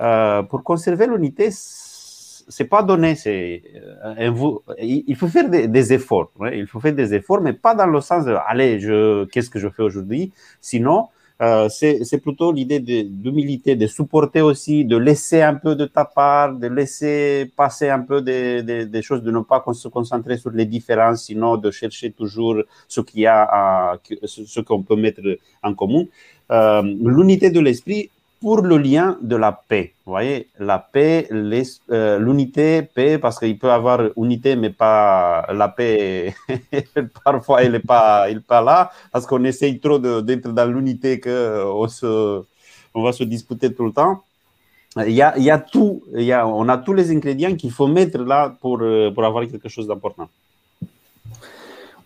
Euh, 0.00 0.42
pour 0.42 0.62
conserver 0.62 1.06
l'unité, 1.06 1.50
c'est 1.50 2.64
pas 2.64 2.82
donné. 2.82 3.14
Euh, 3.26 4.62
il 4.80 5.16
faut 5.16 5.28
faire 5.28 5.50
des, 5.50 5.92
efforts. 5.92 6.30
Il 6.52 6.66
faut 6.66 6.80
faire 6.80 6.94
des 6.94 7.12
efforts, 7.12 7.42
mais 7.42 7.52
pas 7.52 7.74
dans 7.74 7.86
le 7.86 8.00
sens 8.00 8.24
de 8.24 8.34
allez, 8.46 8.78
qu'est-ce 9.30 9.50
que 9.50 9.58
je 9.58 9.68
fais 9.68 9.82
aujourd'hui? 9.82 10.32
Sinon, 10.62 11.08
euh, 11.40 11.68
c'est 11.70 12.20
plutôt 12.22 12.52
l'idée 12.52 12.80
d'humilité, 12.80 13.74
de, 13.74 13.86
supporter 13.86 14.42
aussi, 14.42 14.84
de 14.84 14.96
laisser 14.96 15.40
un 15.40 15.54
peu 15.54 15.74
de 15.74 15.86
ta 15.86 16.04
part, 16.04 16.54
de 16.54 16.66
laisser 16.66 17.50
passer 17.56 17.88
un 17.88 18.00
peu 18.00 18.20
des, 18.20 19.02
choses, 19.02 19.22
de 19.22 19.30
ne 19.30 19.40
pas 19.40 19.64
se 19.72 19.88
concentrer 19.88 20.36
sur 20.36 20.50
les 20.50 20.66
différences, 20.66 21.24
sinon 21.24 21.56
de 21.56 21.70
chercher 21.70 22.10
toujours 22.12 22.56
ce 22.88 23.00
qu'il 23.00 23.20
y 23.20 23.26
a, 23.26 23.98
ce 24.24 24.60
qu'on 24.60 24.82
peut 24.82 24.96
mettre 24.96 25.22
en 25.62 25.74
commun. 25.74 26.04
Euh, 26.50 26.82
l'unité 26.82 27.50
de 27.50 27.60
l'esprit 27.60 28.10
pour 28.40 28.62
le 28.62 28.78
lien 28.78 29.18
de 29.20 29.36
la 29.36 29.52
paix. 29.52 29.94
Vous 30.06 30.12
voyez, 30.12 30.48
la 30.58 30.78
paix, 30.78 31.28
euh, 31.30 32.18
l'unité, 32.18 32.82
paix, 32.82 33.18
parce 33.18 33.38
qu'il 33.38 33.58
peut 33.58 33.70
avoir 33.70 34.00
unité, 34.16 34.56
mais 34.56 34.70
pas 34.70 35.46
la 35.52 35.68
paix. 35.68 36.34
Parfois, 37.24 37.62
elle 37.62 37.72
n'est 37.72 37.80
pas, 37.80 38.26
pas 38.48 38.62
là, 38.62 38.90
parce 39.12 39.26
qu'on 39.26 39.44
essaye 39.44 39.78
trop 39.78 39.98
d'être 39.98 40.52
dans 40.52 40.72
l'unité 40.72 41.20
qu'on 41.20 41.86
on 42.94 43.02
va 43.02 43.12
se 43.12 43.24
disputer 43.24 43.74
tout 43.74 43.84
le 43.84 43.92
temps. 43.92 44.22
Il 44.96 45.12
y 45.12 45.22
a, 45.22 45.36
il 45.36 45.44
y 45.44 45.50
a 45.50 45.58
tout, 45.58 46.02
il 46.16 46.24
y 46.24 46.32
a, 46.32 46.48
on 46.48 46.68
a 46.68 46.76
tous 46.78 46.94
les 46.94 47.12
ingrédients 47.12 47.54
qu'il 47.54 47.70
faut 47.70 47.86
mettre 47.86 48.18
là 48.18 48.56
pour, 48.60 48.80
euh, 48.80 49.12
pour 49.12 49.24
avoir 49.24 49.46
quelque 49.46 49.68
chose 49.68 49.86
d'important. 49.86 50.28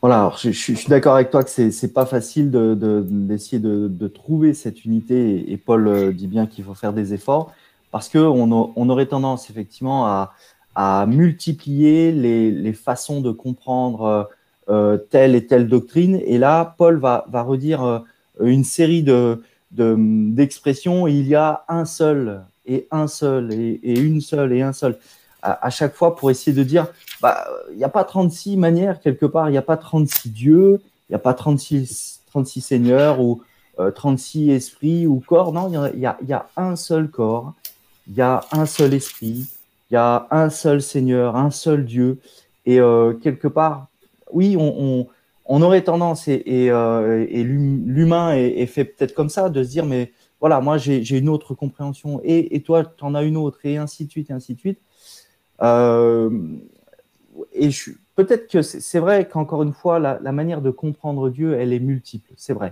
Voilà, 0.05 0.19
alors 0.21 0.37
je, 0.37 0.51
suis 0.51 0.87
d'accord 0.89 1.15
avec 1.15 1.31
toi 1.31 1.43
que 1.43 1.49
c'est 1.49 1.71
n'est 1.83 1.89
pas 1.89 2.05
facile 2.05 2.51
d'essayer 2.51 3.59
de, 3.59 4.07
trouver 4.09 4.53
cette 4.53 4.85
unité, 4.85 5.51
et, 5.51 5.57
Paul 5.57 5.89
euh, 5.89 6.13
dit 6.13 6.27
bien 6.27 6.47
qu'il 6.47 6.63
faut 6.63 6.75
faire 6.75 6.93
des 6.93 7.15
efforts, 7.15 7.55
parce 7.91 8.11
qu'on 8.11 8.53
on 8.53 8.89
aurait 8.91 9.07
tendance 9.07 9.49
effectivement 9.49 10.29
à, 10.77 11.07
multiplier 11.07 12.13
les, 12.13 12.73
façons 12.75 13.23
de 13.23 13.31
comprendre 13.31 14.29
telle 15.09 15.35
et 15.35 15.47
telle 15.47 15.69
doctrine. 15.69 16.21
Et 16.27 16.37
là, 16.37 16.75
Paul 16.77 16.99
va, 16.99 17.25
redire 17.33 18.05
une 18.43 18.65
série 18.65 19.03
de, 19.03 19.41
d'expressions. 19.71 21.07
il 21.07 21.27
y 21.27 21.35
a 21.35 21.65
un 21.67 21.87
seul 21.87 22.43
et 22.67 22.87
un 22.91 23.07
seul 23.07 23.55
et, 23.55 23.99
une 23.99 24.21
seule 24.21 24.53
et 24.53 24.61
un 24.61 24.75
seul 24.75 24.99
à, 25.45 25.71
chaque 25.71 25.95
fois 25.95 26.17
pour 26.17 26.31
essayer 26.31 26.57
de 26.57 26.63
dire 26.63 26.87
bah, 27.21 27.47
il 27.71 27.77
n'y 27.77 27.85
a 27.85 27.89
pas 27.89 28.05
36 28.05 28.57
manières 28.57 29.01
quelque 29.01 29.27
part, 29.27 29.49
il 29.49 29.53
n'y 29.53 29.59
a 29.59 29.63
pas 29.63 29.77
36 29.77 30.31
dieux, 30.31 30.81
il 31.09 31.13
n'y 31.13 31.17
a 31.17 31.19
pas 31.21 31.35
36, 31.35 32.23
36 32.31 32.61
seigneurs 32.61 33.21
ou 33.21 33.43
36 33.95 34.51
esprits 34.51 35.07
ou 35.07 35.21
corps. 35.21 35.53
Non, 35.53 35.69
il 35.93 36.01
y, 36.01 36.07
a, 36.07 36.17
y 36.27 36.33
a 36.33 36.47
un 36.57 36.77
seul 36.77 37.09
corps, 37.09 37.53
il 38.09 38.15
y 38.15 38.23
a 38.23 38.45
un 38.53 38.67
seul 38.67 38.95
esprit, 38.95 39.47
il 39.91 39.95
y 39.95 39.97
a 39.97 40.27
un 40.31 40.51
seul 40.51 40.83
Seigneur, 40.83 41.37
un 41.37 41.51
seul 41.51 41.85
Dieu. 41.85 42.19
Et 42.67 42.81
euh, 42.81 43.13
quelque 43.15 43.49
part, 43.49 43.89
oui, 44.33 44.57
on, 44.59 45.07
aurait 45.63 45.83
tendance, 45.83 46.29
et, 46.29 46.71
euh, 46.71 47.27
l'humain 47.31 48.35
est, 48.35 48.67
fait 48.67 48.85
peut-être 48.85 49.15
comme 49.15 49.29
ça, 49.29 49.51
de 49.51 49.63
se 49.63 49.69
dire, 49.69 49.85
mais 49.85 50.13
voilà, 50.41 50.61
moi 50.61 50.79
j'ai 50.79 51.17
une 51.17 51.29
autre 51.29 51.55
compréhension, 51.55 52.21
et, 52.25 52.61
toi, 52.63 52.85
tu 52.85 53.05
en 53.05 53.15
as 53.15 53.23
une 53.23 53.37
autre, 53.37 53.59
et 53.65 53.77
ainsi 53.77 54.07
de 54.07 54.11
suite, 54.11 54.31
et 54.31 54.33
ainsi 54.33 54.55
de 54.55 54.59
suite. 54.59 54.81
Euh, 55.65 56.31
et 57.53 57.71
peut-être 58.15 58.49
que 58.49 58.63
c'est 58.63 59.01
vrai 59.01 59.27
qu'encore 59.27 59.63
une 59.63 59.73
fois, 59.73 59.99
la, 59.99 60.33
manière 60.33 60.61
de 60.63 60.71
comprendre 60.71 61.31
Dieu, 61.31 61.55
elle 61.55 61.73
est 61.73 61.81
multiple, 61.81 62.31
c'est 62.37 62.53
vrai. 62.53 62.71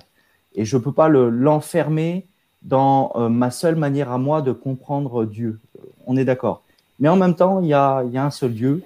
Et 0.55 0.65
je 0.65 0.77
ne 0.77 0.83
peux 0.83 0.93
pas 0.93 1.09
l'enfermer 1.09 2.27
dans 2.63 3.13
ma 3.29 3.51
seule 3.51 3.75
manière 3.75 4.13
à 4.13 4.19
moi 4.19 4.43
de 4.43 4.53
comprendre 4.53 5.25
Dieu. 5.25 5.59
On 6.07 6.17
est 6.17 6.25
d'accord. 6.25 6.63
Mais 7.03 7.09
en 7.09 7.17
même 7.17 7.35
temps, 7.35 7.61
il 7.61 7.67
y 7.67 7.75
a, 7.75 7.99
un 7.99 8.31
seul 8.31 8.55
Dieu 8.55 8.81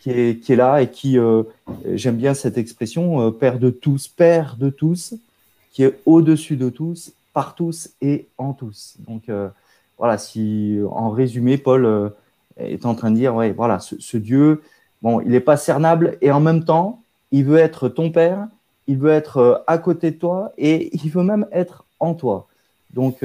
qui 0.00 0.10
est, 0.10 0.56
là 0.56 0.82
et 0.82 0.90
qui, 0.90 1.18
euh, 1.18 1.44
j'aime 1.94 2.16
bien 2.16 2.34
cette 2.34 2.58
expression, 2.58 3.20
euh, 3.20 3.30
Père 3.30 3.60
de 3.60 3.70
tous, 3.70 4.08
Père 4.08 4.56
de 4.56 4.70
tous, 4.70 5.14
qui 5.72 5.84
est 5.84 6.00
au-dessus 6.04 6.56
de 6.56 6.68
tous, 6.68 7.12
par 7.32 7.54
tous 7.54 7.90
et 8.00 8.26
en 8.38 8.54
tous. 8.54 8.96
Donc 9.06 9.28
euh, 9.28 9.48
voilà, 9.98 10.18
si 10.18 10.80
en 10.90 11.10
résumé, 11.10 11.58
Paul 11.58 12.12
est 12.64 12.86
en 12.86 12.94
train 12.94 13.10
de 13.10 13.16
dire, 13.16 13.34
ouais, 13.34 13.52
voilà, 13.52 13.78
ce, 13.80 14.16
Dieu, 14.16 14.62
bon, 15.02 15.20
il 15.20 15.30
n'est 15.30 15.40
pas 15.40 15.56
cernable 15.56 16.18
et 16.20 16.30
en 16.30 16.40
même 16.40 16.64
temps, 16.64 17.02
il 17.32 17.44
veut 17.44 17.58
être 17.58 17.88
ton 17.88 18.10
Père, 18.10 18.46
il 18.86 18.98
veut 18.98 19.12
être 19.12 19.64
à 19.66 19.78
côté 19.78 20.10
de 20.10 20.16
toi 20.16 20.52
et 20.58 20.90
il 20.96 21.10
veut 21.10 21.22
même 21.22 21.46
être 21.52 21.84
en 22.00 22.14
toi. 22.14 22.46
Donc, 22.92 23.22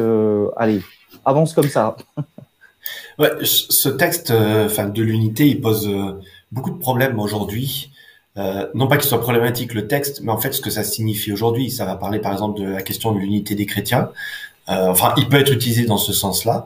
allez, 0.57 0.81
avance 1.25 1.53
comme 1.53 1.69
ça. 1.69 1.95
Ouais, 3.19 3.31
ce 3.43 3.89
texte, 3.89 4.31
euh, 4.31 4.67
de 4.67 5.01
l'unité, 5.01 5.47
il 5.47 5.61
pose 5.61 5.87
euh, 5.87 6.19
beaucoup 6.51 6.71
de 6.71 6.77
problèmes 6.77 7.19
aujourd'hui. 7.19 7.91
Euh, 8.37 8.67
non 8.73 8.87
pas 8.87 8.97
qu'il 8.97 9.07
soit 9.07 9.21
problématique 9.21 9.73
le 9.73 9.87
texte, 9.87 10.21
mais 10.21 10.31
en 10.31 10.37
fait 10.37 10.51
ce 10.51 10.59
que 10.59 10.69
ça 10.69 10.83
signifie 10.83 11.31
aujourd'hui. 11.31 11.71
Ça 11.71 11.85
va 11.85 11.95
parler 11.95 12.19
par 12.19 12.33
exemple 12.33 12.59
de 12.59 12.67
la 12.67 12.81
question 12.81 13.13
de 13.13 13.19
l'unité 13.19 13.55
des 13.55 13.65
chrétiens. 13.65 14.09
enfin, 14.67 15.13
il 15.17 15.29
peut 15.29 15.37
être 15.39 15.53
utilisé 15.53 15.85
dans 15.85 15.97
ce 15.97 16.11
sens-là. 16.11 16.65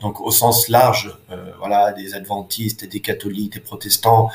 Donc 0.00 0.20
au 0.20 0.30
sens 0.30 0.68
large, 0.68 1.16
voilà, 1.58 1.92
des 1.92 2.14
adventistes, 2.14 2.88
des 2.88 3.00
catholiques, 3.00 3.54
des 3.54 3.60
protestants. 3.60 4.30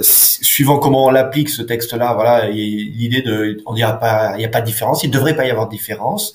suivant 0.00 0.78
comment 0.78 1.06
on 1.06 1.10
l'applique 1.10 1.50
ce 1.50 1.62
texte-là, 1.62 2.14
voilà, 2.14 2.48
l'idée 2.48 3.22
de, 3.22 3.62
on 3.66 3.74
dira 3.74 3.98
pas, 3.98 4.32
il 4.34 4.38
n'y 4.38 4.44
a 4.44 4.48
pas 4.48 4.60
de 4.60 4.66
différence, 4.66 5.04
il 5.04 5.10
devrait 5.10 5.36
pas 5.36 5.46
y 5.46 5.50
avoir 5.50 5.66
de 5.66 5.72
différence. 5.72 6.32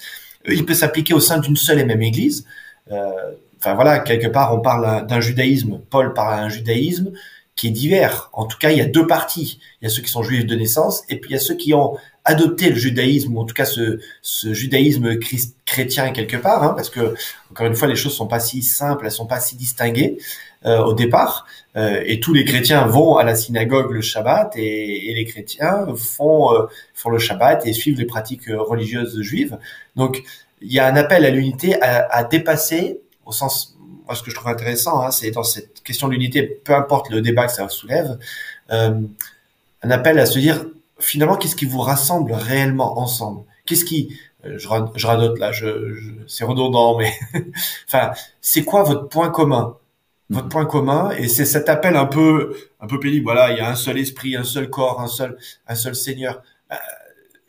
Il 0.48 0.66
peut 0.66 0.74
s'appliquer 0.74 1.14
au 1.14 1.20
sein 1.20 1.40
d'une 1.40 1.56
seule 1.56 1.80
et 1.80 1.86
même 1.86 2.02
Église. 2.02 2.46
Euh, 2.92 3.12
enfin 3.60 3.76
voilà, 3.76 4.00
quelque 4.00 4.28
part, 4.28 4.54
on 4.54 4.60
parle 4.60 5.08
d'un 5.08 5.22
judaïsme. 5.22 5.80
Paul 5.90 6.14
parle 6.14 6.42
d'un 6.42 6.50
judaïsme 6.50 7.12
qui 7.56 7.68
est 7.68 7.72
divers. 7.72 8.30
En 8.34 8.46
tout 8.46 8.58
cas, 8.58 8.72
il 8.72 8.78
y 8.78 8.82
a 8.82 8.86
deux 8.86 9.08
parties. 9.08 9.60
Il 9.82 9.86
y 9.86 9.88
a 9.88 9.90
ceux 9.90 10.02
qui 10.02 10.10
sont 10.10 10.24
juifs 10.24 10.46
de 10.46 10.56
naissance, 10.56 11.04
et 11.10 11.20
puis 11.20 11.32
il 11.32 11.34
y 11.34 11.38
a 11.38 11.40
ceux 11.40 11.56
qui 11.56 11.74
ont 11.74 11.98
adopté 12.26 12.70
le 12.70 12.76
judaïsme, 12.76 13.36
ou 13.36 13.42
en 13.42 13.46
tout 13.46 13.54
cas 13.54 13.66
ce, 13.66 14.00
ce 14.22 14.54
judaïsme 14.54 15.20
chrétien 15.66 16.12
quelque 16.12 16.38
part, 16.38 16.64
hein, 16.64 16.74
parce 16.76 16.90
que 16.90 17.16
encore 17.52 17.68
une 17.68 17.76
fois, 17.76 17.88
les 17.88 17.96
choses 17.96 18.16
sont 18.16 18.28
pas 18.28 18.40
si 18.40 18.62
simples, 18.62 19.06
elles 19.06 19.12
sont 19.12 19.28
pas 19.28 19.40
si 19.40 19.56
distinguées 19.56 20.18
euh, 20.66 20.80
au 20.80 20.94
départ. 20.94 21.46
Euh, 21.76 22.02
et 22.06 22.20
tous 22.20 22.34
les 22.34 22.46
chrétiens 22.46 22.86
vont 22.86 23.18
à 23.18 23.24
la 23.24 23.36
synagogue 23.36 23.92
le 23.92 24.02
Shabbat, 24.02 24.54
et, 24.56 25.12
et 25.12 25.14
les 25.14 25.26
chrétiens 25.26 25.86
font 25.96 26.54
euh, 26.54 26.66
font 26.94 27.10
le 27.10 27.20
Shabbat 27.20 27.66
et 27.66 27.74
suivent 27.74 28.00
les 28.00 28.06
pratiques 28.06 28.48
religieuses 28.48 29.22
juives. 29.22 29.58
Donc 29.96 30.24
il 30.62 30.72
y 30.72 30.80
a 30.80 30.88
un 30.88 30.96
appel 30.96 31.26
à 31.26 31.30
l'unité 31.30 31.82
à, 31.82 32.08
à, 32.10 32.24
dépasser, 32.24 33.02
au 33.26 33.32
sens, 33.32 33.78
moi 34.06 34.16
ce 34.16 34.24
que 34.24 34.32
je 34.32 34.36
trouve 34.36 34.50
intéressant, 34.50 35.02
hein, 35.02 35.12
c'est 35.12 35.32
dans 35.32 35.44
cette 35.44 35.84
question 35.84 36.08
de 36.08 36.14
l'unité, 36.14 36.44
peu 36.44 36.74
importe 36.74 37.10
le 37.10 37.22
débat 37.22 37.48
que 37.48 37.52
ça 37.52 37.68
soulève, 37.70 38.18
euh, 38.72 39.02
un 39.82 39.92
appel 39.92 40.18
à 40.20 40.26
se 40.26 40.40
dire 40.40 40.66
finalement 41.04 41.36
qu'est-ce 41.36 41.56
qui 41.56 41.66
vous 41.66 41.82
rassemble 41.82 42.34
réellement 42.34 43.00
ensemble? 43.00 43.44
Qu'est-ce 43.66 43.86
qui, 43.86 44.18
euh, 44.46 44.58
je, 44.58 44.68
je 44.96 45.08
radote 45.08 45.40
là, 45.40 45.52
je, 45.52 45.94
je 45.96 46.12
c'est 46.28 46.46
redondant, 46.46 46.98
mais 46.98 47.14
enfin, 47.88 48.12
c'est 48.42 48.64
quoi 48.64 48.84
votre 48.84 49.08
point 49.08 49.30
commun? 49.30 49.78
Votre 50.30 50.50
point 50.50 50.66
commun 50.66 51.12
et 51.12 51.28
c'est 51.28 51.46
cet 51.46 51.70
appel 51.70 51.96
un 51.96 52.06
peu 52.06 52.56
un 52.80 52.88
peu 52.88 53.00
pénible 53.00 53.26
voilà 53.26 53.52
il 53.52 53.58
y 53.58 53.60
a 53.60 53.70
un 53.70 53.76
seul 53.76 54.00
esprit 54.00 54.36
un 54.38 54.46
seul 54.46 54.70
corps 54.70 55.02
un 55.02 55.08
seul 55.08 55.38
un 55.68 55.76
seul 55.76 55.96
Seigneur 55.96 56.42
euh, 56.72 56.76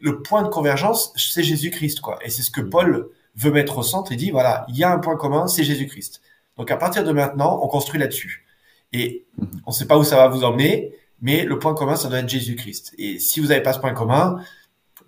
le 0.05 0.21
point 0.21 0.43
de 0.43 0.49
convergence, 0.49 1.15
c'est 1.17 1.43
Jésus-Christ, 1.43 2.01
quoi. 2.01 2.19
Et 2.23 2.29
c'est 2.29 2.43
ce 2.43 2.51
que 2.51 2.61
mm. 2.61 2.71
Paul 2.71 3.09
veut 3.37 3.51
mettre 3.51 3.79
au 3.79 3.83
centre. 3.83 4.13
Il 4.13 4.19
dit, 4.19 4.31
voilà, 4.31 4.67
il 4.69 4.77
y 4.77 4.85
a 4.85 4.93
un 4.93 4.99
point 4.99 5.17
commun, 5.17 5.47
c'est 5.49 5.65
Jésus-Christ. 5.65 6.21
Donc 6.59 6.71
à 6.71 6.77
partir 6.77 7.05
de 7.05 7.11
maintenant, 7.11 7.59
on 7.63 7.69
construit 7.69 7.99
là-dessus. 7.99 8.45
Et 8.93 9.25
mm. 9.39 9.45
on 9.67 9.71
ne 9.71 9.75
sait 9.75 9.87
pas 9.87 9.97
où 9.97 10.05
ça 10.05 10.17
va 10.17 10.29
vous 10.29 10.45
emmener, 10.45 10.95
mais 11.23 11.45
le 11.45 11.59
point 11.59 11.75
commun, 11.75 11.97
ça 11.97 12.09
doit 12.09 12.19
être 12.19 12.29
Jésus-Christ. 12.29 12.95
Et 12.99 13.19
si 13.19 13.41
vous 13.41 13.49
n'avez 13.49 13.63
pas 13.63 13.73
ce 13.73 13.81
point 13.81 13.95
commun, 13.95 14.41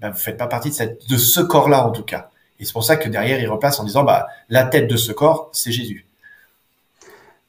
ben, 0.00 0.10
vous 0.10 0.18
faites 0.18 0.36
pas 0.36 0.46
partie 0.46 0.70
de, 0.70 1.16
ce 1.16 1.40
corps-là, 1.40 1.86
en 1.86 1.90
tout 1.90 2.02
cas. 2.02 2.30
Et 2.58 2.64
c'est 2.64 2.72
pour 2.72 2.84
ça 2.84 2.96
que 2.96 3.08
derrière, 3.08 3.40
il 3.40 3.48
replace 3.48 3.78
en 3.80 3.84
disant, 3.84 4.04
bah, 4.04 4.26
la 4.48 4.64
tête 4.64 4.88
de 4.88 4.96
ce 4.96 5.12
corps, 5.12 5.50
c'est 5.52 5.72
Jésus. 5.72 6.06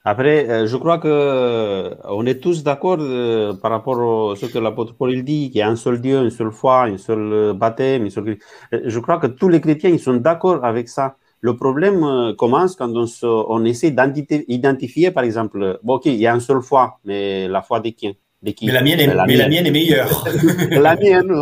Après, 0.06 0.50
euh, 0.50 0.68
je 0.68 0.78
crois 0.78 1.00
que 1.00 1.10
euh, 1.10 1.94
on 2.06 2.26
est 2.26 2.40
tous 2.40 2.64
d'accord 2.64 2.98
euh, 3.02 3.54
par 3.54 3.72
rapport 3.72 4.32
à 4.32 4.36
ce 4.38 4.46
que 4.46 4.58
l'apôtre 4.58 4.94
Paul 4.96 5.22
dit, 5.22 5.50
qu'il 5.50 5.60
y 5.60 5.62
a 5.62 5.68
un 5.68 5.76
seul 5.76 6.00
Dieu, 6.00 6.22
une 6.22 6.30
seule 6.30 6.52
foi, 6.52 6.84
un 6.86 6.98
seul 6.98 7.54
baptême. 7.54 8.06
Une 8.06 8.10
seule... 8.10 8.38
Je 8.72 9.00
crois 9.00 9.18
que 9.18 9.28
tous 9.28 9.50
les 9.50 9.60
chrétiens 9.60 9.90
ils 9.90 10.00
sont 10.00 10.14
d'accord 10.14 10.64
avec 10.64 10.88
ça. 10.88 11.18
Le 11.42 11.58
problème 11.58 12.34
commence 12.38 12.78
quand 12.78 12.92
on, 12.96 13.66
essaie 13.66 13.92
d'identifier, 13.92 15.12
par 15.12 15.26
exemple, 15.26 15.80
ok, 15.86 16.06
il 16.06 16.16
y 16.16 16.26
a 16.26 16.34
une 16.34 16.40
seule 16.40 16.62
foi, 16.62 17.00
mais 17.04 17.48
la 17.50 17.62
foi 17.62 17.82
de 17.82 17.90
qui, 17.90 18.18
mais 18.44 18.53
la 18.62 18.82
mienne 18.84 19.00
est, 19.00 19.08
mais 19.08 19.36
la 19.36 19.50
mienne 19.50 19.65
est 19.65 19.72
meilleure. 19.72 20.25
la 20.72 20.96
mienne, 20.96 21.34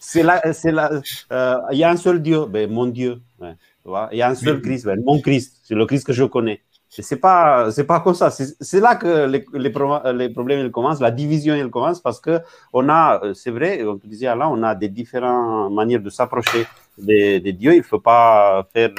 c'est 0.00 0.22
la, 0.22 0.52
c'est 0.52 0.72
la, 0.72 1.00
il 1.70 1.78
y 1.78 1.84
a 1.84 1.90
un 1.90 1.96
seul 1.96 2.20
Dieu, 2.20 2.46
ben, 2.46 2.70
mon 2.70 2.86
Dieu. 2.86 3.20
il 3.40 4.18
y 4.18 4.22
a 4.22 4.28
un 4.28 4.34
seul 4.34 4.60
Christ, 4.60 4.86
ben, 4.86 5.00
mon 5.04 5.20
Christ, 5.20 5.60
c'est 5.62 5.74
le 5.74 5.86
Christ 5.86 6.06
que 6.06 6.12
je 6.12 6.24
connais. 6.24 6.60
C'est 6.88 7.16
pas, 7.16 7.70
c'est 7.70 7.84
pas 7.84 8.00
comme 8.00 8.12
ça. 8.14 8.30
C'est 8.30 8.80
là 8.80 8.96
que 8.96 9.26
les, 9.26 9.46
les, 9.54 9.72
les, 10.14 10.28
problèmes 10.28 10.66
ils 10.66 10.70
commencent, 10.70 11.00
la 11.00 11.10
division 11.10 11.54
elle 11.54 11.70
commence 11.70 12.00
parce 12.02 12.20
que 12.20 12.40
on 12.74 12.86
a, 12.90 13.32
c'est 13.32 13.50
vrai, 13.50 13.78
comme 13.78 13.98
tu 13.98 14.08
disais 14.08 14.26
là, 14.26 14.50
on 14.50 14.62
a 14.62 14.74
des 14.74 14.90
différentes 14.90 15.72
manières 15.72 16.02
de 16.02 16.10
s'approcher 16.10 16.66
des, 16.98 17.40
des, 17.40 17.54
dieux. 17.54 17.74
Il 17.76 17.82
faut 17.82 18.00
pas 18.00 18.68
faire. 18.74 18.90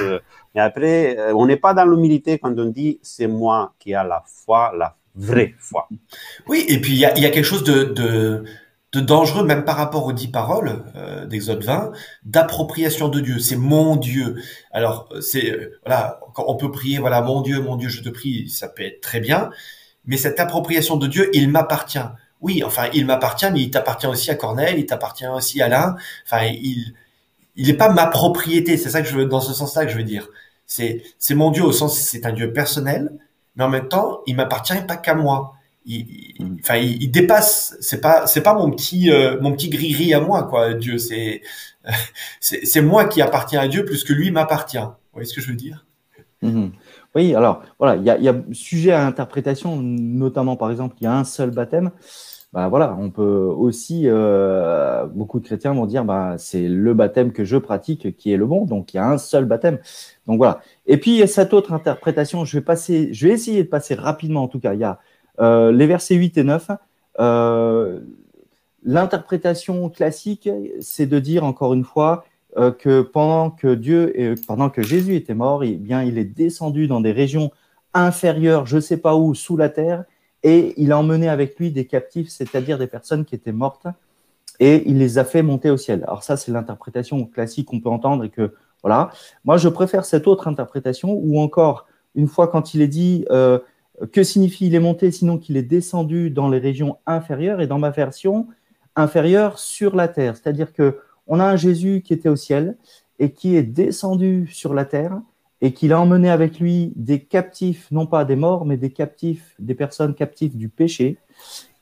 Mais 0.55 0.62
après, 0.62 1.33
on 1.33 1.45
n'est 1.45 1.57
pas 1.57 1.75
dans 1.75 1.85
l'humilité 1.85 2.39
quand 2.39 2.57
on 2.57 2.65
dit 2.65 3.00
c'est 3.03 3.27
moi 3.27 3.73
qui 3.77 3.93
a 3.93 4.03
la 4.03 4.23
foi, 4.25 4.73
la 4.75 4.95
vraie 5.15 5.55
foi. 5.60 5.88
Oui, 6.48 6.65
et 6.67 6.79
puis 6.79 6.93
il 6.93 7.00
y 7.00 7.05
a, 7.05 7.17
y 7.17 7.25
a, 7.25 7.29
quelque 7.29 7.46
chose 7.46 7.63
de, 7.63 7.84
de 7.84 8.43
de 8.93 9.00
dangereux, 9.00 9.43
même 9.43 9.65
par 9.65 9.75
rapport 9.75 10.05
aux 10.05 10.13
dix 10.13 10.27
paroles 10.27 10.84
euh, 10.96 11.25
d'Exode 11.25 11.63
20, 11.63 11.91
d'appropriation 12.25 13.10
de 13.10 13.20
Dieu. 13.20 13.39
C'est 13.39 13.55
mon 13.55 13.96
Dieu. 13.96 14.36
Alors, 14.72 15.10
c'est 15.20 15.51
euh, 15.51 15.79
voilà, 15.84 16.20
on 16.38 16.55
peut 16.55 16.72
prier, 16.72 17.00
voilà, 17.00 17.22
mon 17.22 17.41
Dieu, 17.41 17.60
mon 17.60 17.75
Dieu, 17.75 17.89
je 17.89 18.01
te 18.01 18.10
prie, 18.10 18.50
ça 18.50 18.67
peut 18.67 18.84
être 18.84 19.01
très 19.01 19.20
bien, 19.20 19.50
mais 20.05 20.17
cette 20.17 20.39
appropriation 20.39 20.98
de 20.98 21.08
Dieu, 21.08 21.29
il 21.34 21.50
m'appartient. 21.50 22.05
Oui, 22.41 22.63
enfin, 22.63 22.89
il 22.93 23.05
m'appartient, 23.05 23.50
mais 23.51 23.62
il 23.62 23.72
t'appartient 23.72 24.08
aussi 24.08 24.29
à 24.29 24.36
Cornel, 24.36 24.77
il 24.77 24.86
t'appartient 24.86 25.27
aussi 25.27 25.62
à 25.62 25.65
Alain. 25.65 25.96
Enfin, 26.25 26.46
il, 26.46 26.93
il 27.55 27.67
n'est 27.67 27.74
pas 27.74 27.89
ma 27.89 28.05
propriété. 28.08 28.77
C'est 28.77 28.89
ça 28.89 29.01
que 29.01 29.08
je 29.08 29.15
veux, 29.15 29.25
dans 29.25 29.41
ce 29.41 29.53
sens-là 29.53 29.86
que 29.86 29.91
je 29.91 29.98
veux 29.98 30.03
dire. 30.03 30.27
C'est, 30.67 31.03
c'est 31.17 31.36
mon 31.36 31.51
Dieu 31.51 31.63
au 31.63 31.72
sens, 31.72 32.00
c'est 32.00 32.25
un 32.25 32.34
Dieu 32.34 32.53
personnel, 32.53 33.12
mais 33.55 33.63
en 33.63 33.69
même 33.69 33.88
temps, 33.88 34.22
il 34.25 34.36
m'appartient 34.36 34.74
pas 34.88 34.98
qu'à 34.98 35.15
moi 35.15 35.53
il, 35.86 36.36
mm. 36.39 36.57
enfin, 36.62 36.77
il, 36.77 37.12
dépasse. 37.12 37.77
C'est 37.79 38.01
pas, 38.01 38.27
c'est 38.27 38.41
pas 38.41 38.53
mon 38.53 38.72
petit, 38.72 39.12
euh, 39.12 39.39
mon 39.41 39.51
petit 39.53 39.69
gris-gris 39.69 40.13
à 40.13 40.19
moi, 40.19 40.43
quoi. 40.43 40.74
Dieu, 40.74 40.98
c'est, 40.98 41.41
c'est 42.39 42.81
moi 42.81 43.05
qui 43.05 43.22
appartiens 43.22 43.62
à 43.62 43.67
Dieu 43.67 43.86
plus 43.86 44.03
que 44.03 44.13
lui 44.13 44.31
m'appartient. 44.31 44.77
Vous 44.77 45.13
voyez 45.13 45.27
ce 45.27 45.33
que 45.33 45.41
je 45.41 45.50
veux 45.50 45.55
dire? 45.55 45.86
Mm-hmm. 46.41 46.72
Oui, 47.15 47.36
alors 47.36 47.63
voilà, 47.79 47.95
il 47.95 48.03
y 48.03 48.10
a, 48.10 48.17
y 48.17 48.27
a, 48.27 48.36
sujet 48.51 48.91
à 48.91 49.05
interprétation, 49.05 49.77
notamment 49.77 50.55
par 50.55 50.72
exemple, 50.72 50.95
il 51.00 51.03
y 51.03 51.07
a 51.07 51.13
un 51.13 51.24
seul 51.24 51.51
baptême. 51.51 51.91
Bah 52.53 52.67
voilà, 52.67 52.95
on 53.00 53.10
peut 53.10 53.24
aussi, 53.24 54.03
euh, 54.05 55.07
beaucoup 55.07 55.39
de 55.39 55.45
chrétiens 55.45 55.74
vont 55.74 55.88
dire, 55.88 56.05
bah 56.05 56.36
c'est 56.38 56.67
le 56.67 56.93
baptême 56.93 57.31
que 57.31 57.43
je 57.43 57.57
pratique 57.57 58.15
qui 58.15 58.31
est 58.31 58.38
le 58.38 58.45
bon, 58.45 58.65
donc 58.65 58.93
il 58.93 58.98
y 58.98 59.00
a 59.00 59.10
un 59.10 59.17
seul 59.17 59.45
baptême. 59.45 59.79
Donc 60.27 60.38
voilà. 60.38 60.62
Et 60.86 60.98
puis 60.98 61.12
il 61.12 61.17
y 61.17 61.24
a 61.24 61.27
cette 61.27 61.51
autre 61.53 61.74
interprétation, 61.74 62.45
je 62.45 62.57
vais 62.57 62.63
passer, 62.63 63.12
je 63.12 63.27
vais 63.27 63.33
essayer 63.33 63.63
de 63.63 63.69
passer 63.69 63.95
rapidement 63.95 64.43
en 64.43 64.48
tout 64.48 64.60
cas. 64.60 64.75
Il 64.75 64.81
y 64.81 64.83
a 64.83 65.00
euh, 65.41 65.72
les 65.72 65.88
versets 65.88 66.13
8 66.13 66.38
et 66.38 66.43
9, 66.43 66.69
euh, 67.19 68.01
l'interprétation 68.83 69.89
classique, 69.89 70.48
c'est 70.79 71.07
de 71.07 71.17
dire 71.17 71.43
encore 71.45 71.74
une 71.74 71.83
fois 71.83 72.24
que 72.77 73.01
pendant 73.01 73.50
que 73.50 73.74
Dieu, 73.74 74.36
pendant 74.48 74.69
que 74.69 74.83
Jésus 74.83 75.15
était 75.15 75.33
mort, 75.33 75.63
eh 75.63 75.74
bien, 75.74 76.03
il 76.03 76.19
est 76.19 76.25
descendu 76.25 76.86
dans 76.86 77.01
des 77.01 77.12
régions 77.12 77.50
inférieures, 77.95 78.67
je 78.67 78.75
ne 78.75 78.81
sais 78.81 78.98
pas 78.98 79.15
où, 79.15 79.33
sous 79.33 79.57
la 79.57 79.69
terre, 79.69 80.03
et 80.43 80.73
il 80.77 80.91
a 80.91 81.00
emmené 81.00 81.29
avec 81.29 81.57
lui 81.57 81.71
des 81.71 81.85
captifs, 81.85 82.29
c'est-à-dire 82.29 82.77
des 82.77 82.88
personnes 82.88 83.25
qui 83.25 83.35
étaient 83.35 83.51
mortes, 83.51 83.88
et 84.59 84.83
il 84.85 85.00
les 85.00 85.17
a 85.17 85.25
fait 85.25 85.41
monter 85.41 85.69
au 85.69 85.77
ciel. 85.77 86.03
Alors 86.03 86.23
ça, 86.23 86.38
c'est 86.38 86.51
l'interprétation 86.51 87.25
classique 87.25 87.67
qu'on 87.67 87.79
peut 87.79 87.89
entendre 87.89 88.23
et 88.23 88.29
que 88.29 88.53
voilà. 88.83 89.12
Moi, 89.45 89.57
je 89.57 89.69
préfère 89.69 90.05
cette 90.05 90.27
autre 90.27 90.47
interprétation 90.47 91.13
où 91.13 91.39
encore 91.39 91.88
une 92.15 92.27
fois 92.27 92.47
quand 92.47 92.73
il 92.73 92.81
est 92.81 92.88
dit 92.88 93.25
euh, 93.31 93.59
que 94.12 94.23
signifie 94.23 94.67
il 94.67 94.75
est 94.75 94.79
monté, 94.79 95.12
sinon 95.12 95.38
qu'il 95.38 95.57
est 95.57 95.63
descendu 95.63 96.29
dans 96.29 96.50
les 96.50 96.59
régions 96.59 96.97
inférieures 97.05 97.62
et 97.62 97.67
dans 97.67 97.79
ma 97.79 97.89
version 97.89 98.47
inférieure 98.95 99.57
sur 99.57 99.95
la 99.95 100.07
terre, 100.07 100.35
c'est-à-dire 100.35 100.73
que 100.73 101.00
on 101.25 101.39
a 101.39 101.45
un 101.45 101.55
Jésus 101.55 102.01
qui 102.05 102.13
était 102.13 102.29
au 102.29 102.35
ciel 102.35 102.77
et 103.17 103.31
qui 103.31 103.55
est 103.55 103.63
descendu 103.63 104.47
sur 104.51 104.73
la 104.73 104.85
terre 104.85 105.21
et 105.63 105.72
qu'il 105.72 105.93
a 105.93 106.00
emmené 106.00 106.29
avec 106.29 106.60
lui 106.60 106.91
des 106.98 107.22
captifs, 107.22 107.89
non 107.89 108.05
pas 108.05 108.25
des 108.25 108.36
morts, 108.36 108.65
mais 108.65 108.75
des 108.75 108.91
captifs, 108.91 109.55
des 109.60 109.75
personnes 109.75 110.13
captives 110.13 110.58
du 110.58 110.67
péché, 110.67 111.17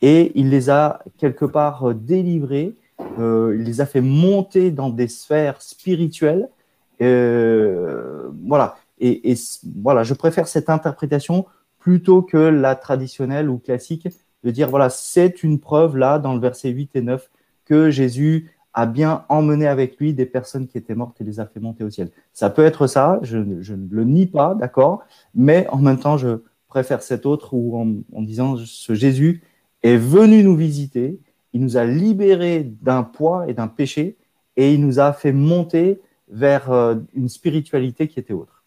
et 0.03 0.31
il 0.35 0.51
les 0.51 0.69
a 0.69 1.03
quelque 1.17 1.45
part 1.45 1.89
euh, 1.89 1.93
délivrés, 1.95 2.75
euh, 3.19 3.55
il 3.57 3.63
les 3.63 3.81
a 3.81 3.87
fait 3.87 4.01
monter 4.01 4.69
dans 4.69 4.91
des 4.91 5.07
sphères 5.07 5.63
spirituelles. 5.63 6.47
Euh, 7.01 8.29
voilà. 8.45 8.77
Et, 8.99 9.33
voilà, 9.77 10.03
je 10.03 10.13
préfère 10.13 10.47
cette 10.47 10.69
interprétation 10.69 11.47
plutôt 11.79 12.21
que 12.21 12.37
la 12.37 12.75
traditionnelle 12.75 13.49
ou 13.49 13.57
classique 13.57 14.07
de 14.43 14.51
dire 14.51 14.69
voilà, 14.69 14.91
c'est 14.91 15.41
une 15.41 15.59
preuve 15.59 15.97
là 15.97 16.19
dans 16.19 16.35
le 16.35 16.39
verset 16.39 16.69
8 16.69 16.95
et 16.97 17.01
9 17.01 17.31
que 17.65 17.89
Jésus 17.89 18.51
a 18.73 18.85
bien 18.85 19.25
emmené 19.29 19.67
avec 19.67 19.97
lui 19.97 20.13
des 20.13 20.25
personnes 20.25 20.67
qui 20.67 20.77
étaient 20.77 20.95
mortes 20.95 21.19
et 21.19 21.23
les 21.23 21.39
a 21.39 21.45
fait 21.45 21.59
monter 21.59 21.83
au 21.83 21.89
ciel. 21.89 22.09
Ça 22.33 22.49
peut 22.49 22.63
être 22.65 22.87
ça, 22.87 23.19
je, 23.21 23.37
ne 23.37 23.87
le 23.89 24.03
nie 24.05 24.27
pas, 24.27 24.55
d'accord, 24.55 25.03
mais 25.35 25.67
en 25.69 25.79
même 25.79 25.99
temps, 25.99 26.17
je 26.17 26.41
préfère 26.67 27.01
cet 27.01 27.25
autre 27.25 27.53
où 27.53 27.77
en, 27.77 28.21
disant 28.21 28.55
ce 28.57 28.93
Jésus 28.93 29.41
est 29.83 29.97
venu 29.97 30.43
nous 30.43 30.55
visiter, 30.55 31.19
il 31.53 31.61
nous 31.61 31.75
a 31.75 31.83
libérés 31.83 32.63
d'un 32.81 33.03
poids 33.03 33.45
et 33.49 33.53
d'un 33.53 33.67
péché 33.67 34.15
et 34.55 34.73
il 34.73 34.81
nous 34.81 34.99
a 34.99 35.11
fait 35.11 35.33
monter 35.33 35.99
vers 36.29 36.71
euh, 36.71 36.95
une 37.13 37.27
spiritualité 37.27 38.07
qui 38.07 38.19
était 38.19 38.33
autre. 38.33 38.63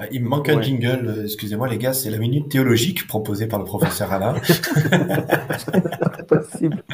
Euh, 0.00 0.06
il 0.12 0.22
me 0.22 0.28
manque 0.28 0.48
un 0.48 0.62
jingle, 0.62 1.08
euh, 1.08 1.24
excusez-moi 1.24 1.68
les 1.68 1.78
gars, 1.78 1.92
c'est 1.92 2.10
la 2.10 2.18
minute 2.18 2.48
théologique 2.48 3.08
proposée 3.08 3.48
par 3.48 3.58
le 3.58 3.64
professeur 3.64 4.12
Alain. 4.12 4.34
possible. 6.28 6.84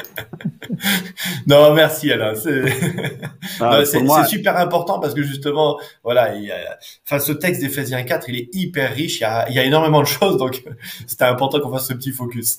non, 1.47 1.73
merci 1.73 2.11
Alain. 2.11 2.33
Ah, 3.61 3.85
c'est 3.85 4.03
super 4.27 4.57
important 4.57 4.99
parce 4.99 5.13
que 5.13 5.21
justement, 5.21 5.79
voilà, 6.03 6.33
enfin, 7.05 7.19
ce 7.19 7.31
texte 7.31 7.61
d'Ephésiens 7.61 8.03
4, 8.03 8.29
il 8.29 8.35
est 8.35 8.49
hyper 8.53 8.93
riche, 8.93 9.19
il 9.19 9.21
y 9.21 9.25
a, 9.25 9.49
il 9.49 9.55
y 9.55 9.59
a 9.59 9.63
énormément 9.63 10.01
de 10.01 10.07
choses, 10.07 10.37
donc 10.37 10.63
c'était 11.07 11.25
important 11.25 11.59
qu'on 11.59 11.71
fasse 11.71 11.87
ce 11.87 11.93
petit 11.93 12.11
focus. 12.11 12.57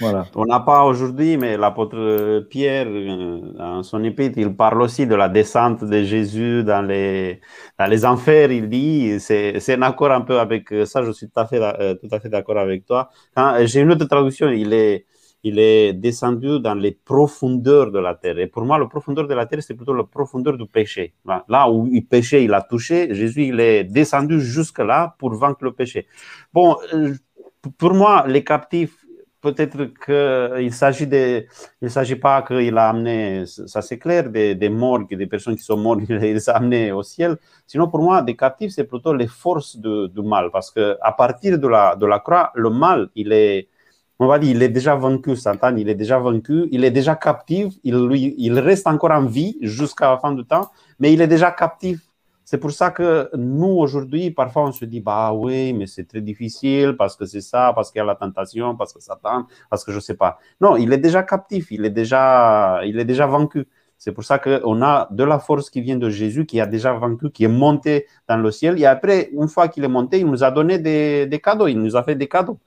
On 0.00 0.44
n'a 0.44 0.60
pas 0.60 0.84
aujourd'hui, 0.84 1.36
mais 1.36 1.56
l'apôtre 1.56 2.40
Pierre, 2.50 2.86
euh, 2.88 3.40
dans 3.56 3.82
son 3.84 4.02
épître, 4.02 4.38
il 4.38 4.54
parle 4.54 4.82
aussi 4.82 5.06
de 5.06 5.14
la 5.14 5.28
descente 5.28 5.84
de 5.84 6.02
Jésus 6.02 6.64
dans 6.64 6.82
les, 6.82 7.40
dans 7.78 7.86
les 7.86 8.04
enfers. 8.04 8.50
Il 8.50 8.68
dit, 8.68 9.20
c'est 9.20 9.74
un 9.74 9.82
accord 9.82 10.10
un 10.10 10.22
peu 10.22 10.40
avec 10.40 10.68
ça, 10.84 11.04
je 11.04 11.12
suis 11.12 11.28
tout 11.28 11.40
à 11.40 11.46
fait, 11.46 11.60
euh, 11.62 11.94
tout 11.94 12.08
à 12.10 12.18
fait 12.18 12.28
d'accord 12.28 12.58
avec 12.58 12.84
toi. 12.86 13.10
J'ai 13.64 13.80
une 13.80 13.92
autre 13.92 14.06
traduction, 14.06 14.48
il 14.50 14.72
est, 14.72 15.06
il 15.44 15.58
est 15.58 15.92
descendu 15.92 16.58
dans 16.58 16.74
les 16.74 16.92
profondeurs 16.92 17.90
de 17.92 17.98
la 17.98 18.14
terre. 18.14 18.38
Et 18.38 18.46
pour 18.46 18.64
moi, 18.64 18.78
le 18.78 18.88
profondeur 18.88 19.28
de 19.28 19.34
la 19.34 19.44
terre, 19.44 19.62
c'est 19.62 19.74
plutôt 19.74 19.92
la 19.92 20.04
profondeur 20.04 20.56
du 20.56 20.66
péché. 20.66 21.14
Là 21.48 21.70
où 21.70 21.86
le 21.86 22.00
péché, 22.00 22.42
il 22.42 22.54
a 22.54 22.62
touché, 22.62 23.14
Jésus, 23.14 23.44
il 23.48 23.60
est 23.60 23.84
descendu 23.84 24.40
jusque-là 24.40 25.14
pour 25.18 25.34
vaincre 25.34 25.62
le 25.62 25.72
péché. 25.72 26.06
Bon, 26.52 26.76
euh, 26.94 27.14
pour 27.76 27.92
moi, 27.92 28.24
les 28.26 28.42
captifs, 28.42 28.96
peut-être 29.42 29.92
qu'il 30.04 30.72
s'agit 30.72 31.06
de, 31.06 31.44
il 31.82 31.90
s'agit 31.90 32.16
pas 32.16 32.40
qu'il 32.40 32.78
a 32.78 32.88
amené, 32.88 33.44
ça 33.46 33.82
c'est 33.82 33.98
clair, 33.98 34.30
des, 34.30 34.54
des 34.54 34.70
morgues, 34.70 35.14
des 35.14 35.26
personnes 35.26 35.56
qui 35.56 35.62
sont 35.62 35.76
mortes, 35.76 36.00
il 36.08 36.16
les 36.16 36.48
a 36.48 36.54
amenés 36.54 36.90
au 36.92 37.02
ciel. 37.02 37.36
Sinon, 37.66 37.88
pour 37.88 38.00
moi, 38.00 38.22
des 38.22 38.34
captifs, 38.34 38.72
c'est 38.72 38.84
plutôt 38.84 39.12
les 39.12 39.26
forces 39.26 39.76
du 39.76 40.22
mal, 40.22 40.50
parce 40.50 40.70
que 40.70 40.96
partir 41.18 41.58
de 41.58 41.68
la, 41.68 41.94
de 41.96 42.06
la 42.06 42.20
croix, 42.20 42.50
le 42.54 42.70
mal, 42.70 43.10
il 43.14 43.30
est, 43.32 43.68
on 44.18 44.26
va 44.26 44.38
dire, 44.38 44.50
il 44.50 44.62
est 44.62 44.68
déjà 44.68 44.94
vaincu, 44.94 45.36
Satan, 45.36 45.76
il 45.76 45.88
est 45.88 45.94
déjà 45.94 46.18
vaincu, 46.18 46.68
il 46.70 46.84
est 46.84 46.90
déjà 46.90 47.16
captif, 47.16 47.74
il, 47.82 47.96
lui, 48.06 48.34
il 48.38 48.58
reste 48.58 48.86
encore 48.86 49.10
en 49.10 49.24
vie 49.26 49.56
jusqu'à 49.60 50.10
la 50.10 50.18
fin 50.18 50.32
du 50.32 50.44
temps, 50.44 50.70
mais 50.98 51.12
il 51.12 51.20
est 51.20 51.28
déjà 51.28 51.50
captif 51.50 52.00
c'est 52.44 52.58
pour 52.58 52.72
ça 52.72 52.90
que 52.90 53.30
nous, 53.36 53.66
aujourd'hui, 53.66 54.30
parfois, 54.30 54.64
on 54.64 54.72
se 54.72 54.84
dit, 54.84 55.00
bah 55.00 55.32
oui, 55.32 55.72
mais 55.72 55.86
c'est 55.86 56.04
très 56.04 56.20
difficile 56.20 56.94
parce 56.96 57.16
que 57.16 57.24
c'est 57.24 57.40
ça, 57.40 57.72
parce 57.74 57.90
qu'il 57.90 58.00
y 58.00 58.02
a 58.02 58.04
la 58.04 58.14
tentation, 58.14 58.76
parce 58.76 58.92
que 58.92 59.00
Satan, 59.00 59.46
parce 59.70 59.82
que 59.82 59.92
je 59.92 59.98
sais 59.98 60.14
pas. 60.14 60.38
Non, 60.60 60.76
il 60.76 60.92
est 60.92 60.98
déjà 60.98 61.22
captif, 61.22 61.70
il 61.70 61.84
est 61.86 61.90
déjà, 61.90 62.82
il 62.84 62.98
est 62.98 63.04
déjà 63.06 63.26
vaincu. 63.26 63.66
C'est 63.96 64.12
pour 64.12 64.24
ça 64.24 64.38
qu'on 64.38 64.82
a 64.82 65.08
de 65.10 65.24
la 65.24 65.38
force 65.38 65.70
qui 65.70 65.80
vient 65.80 65.96
de 65.96 66.10
Jésus, 66.10 66.44
qui 66.44 66.60
a 66.60 66.66
déjà 66.66 66.92
vaincu, 66.92 67.30
qui 67.30 67.44
est 67.44 67.48
monté 67.48 68.06
dans 68.28 68.36
le 68.36 68.50
ciel. 68.50 68.78
Et 68.78 68.84
après, 68.84 69.30
une 69.32 69.48
fois 69.48 69.68
qu'il 69.68 69.82
est 69.84 69.88
monté, 69.88 70.18
il 70.18 70.26
nous 70.26 70.44
a 70.44 70.50
donné 70.50 70.78
des, 70.78 71.26
des, 71.26 71.40
cadeaux, 71.40 71.68
il 71.68 71.80
nous 71.80 71.96
a 71.96 72.02
fait 72.02 72.14
des 72.14 72.28
cadeaux. 72.28 72.58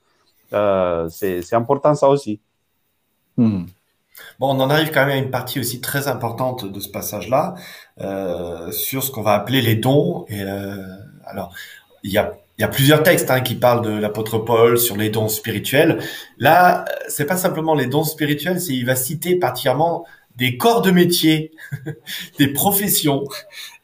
Euh, 0.53 1.09
c'est 1.09 1.53
important 1.53 1.95
ça 1.95 2.07
aussi. 2.07 2.39
Hmm. 3.37 3.65
Bon, 4.39 4.55
on 4.55 4.59
en 4.59 4.69
arrive 4.69 4.91
quand 4.91 5.05
même 5.05 5.15
à 5.15 5.17
une 5.17 5.29
partie 5.29 5.59
aussi 5.59 5.79
très 5.81 6.07
importante 6.07 6.65
de 6.65 6.79
ce 6.79 6.89
passage-là, 6.89 7.55
euh, 8.01 8.71
sur 8.71 9.03
ce 9.03 9.11
qu'on 9.11 9.21
va 9.21 9.33
appeler 9.33 9.61
les 9.61 9.75
dons. 9.75 10.25
Et 10.27 10.41
euh, 10.41 10.75
alors, 11.25 11.53
il 12.03 12.11
y 12.11 12.17
a, 12.17 12.33
y 12.57 12.63
a 12.63 12.67
plusieurs 12.67 13.03
textes 13.03 13.29
hein, 13.29 13.41
qui 13.41 13.55
parlent 13.55 13.85
de 13.85 13.91
l'apôtre 13.91 14.39
Paul 14.39 14.79
sur 14.79 14.95
les 14.95 15.09
dons 15.09 15.27
spirituels. 15.27 15.99
Là, 16.39 16.85
c'est 17.07 17.25
pas 17.25 17.37
simplement 17.37 17.75
les 17.75 17.87
dons 17.87 18.03
spirituels, 18.03 18.59
c'est 18.59 18.73
il 18.73 18.85
va 18.85 18.95
citer 18.95 19.35
particulièrement 19.35 20.05
des 20.37 20.57
corps 20.57 20.81
de 20.81 20.91
métier, 20.91 21.51
des 22.39 22.47
professions. 22.47 23.23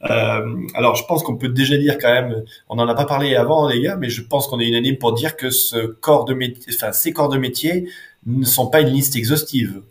Euh, 0.10 0.42
alors, 0.76 0.96
je 0.96 1.04
pense 1.06 1.24
qu'on 1.24 1.36
peut 1.36 1.50
déjà 1.50 1.78
dire 1.78 1.98
quand 2.00 2.12
même, 2.12 2.44
on 2.70 2.76
n'en 2.76 2.88
a 2.88 2.96
pas 2.96 3.06
parlé 3.06 3.36
avant, 3.36 3.68
les 3.68 3.82
gars, 3.82 3.96
mais 3.96 4.10
je 4.10 4.22
pense 4.22 4.48
qu'on 4.48 4.60
est 4.60 4.68
unanime 4.68 4.98
pour 4.98 5.13
dire 5.13 5.36
que 5.36 5.50
ce 5.50 5.86
corps 5.88 6.26
de 6.26 6.34
métier, 6.34 6.74
enfin, 6.74 6.92
ces 6.92 7.12
corps 7.12 7.30
de 7.30 7.38
métier 7.38 7.89
ne 8.26 8.46
sont 8.46 8.68
pas 8.68 8.82
une 8.82 8.89
liste 8.89 9.16
exhaustive. 9.16 9.82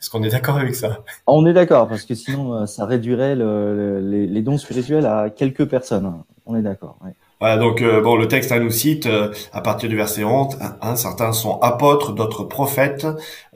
Est-ce 0.00 0.10
qu'on 0.10 0.22
est 0.22 0.30
d'accord 0.30 0.58
avec 0.58 0.76
ça? 0.76 1.02
On 1.26 1.44
est 1.46 1.52
d'accord, 1.52 1.88
parce 1.88 2.04
que 2.04 2.14
sinon, 2.14 2.54
euh, 2.54 2.66
ça 2.66 2.86
réduirait 2.86 3.34
les, 3.34 4.42
dons 4.42 4.58
spirituels 4.58 5.06
à 5.06 5.30
quelques 5.30 5.64
personnes. 5.66 6.22
On 6.46 6.54
est 6.54 6.62
d'accord. 6.62 6.98
Voilà, 7.40 7.56
donc 7.56 7.82
euh, 7.82 8.00
bon, 8.00 8.16
le 8.16 8.26
texte 8.26 8.52
nous 8.52 8.70
cite 8.70 9.06
euh, 9.06 9.32
à 9.52 9.60
partir 9.60 9.88
du 9.88 9.96
verset 9.96 10.24
11, 10.24 10.58
hein, 10.80 10.96
certains 10.96 11.32
sont 11.32 11.60
apôtres, 11.60 12.12
d'autres 12.12 12.44
prophètes, 12.44 13.06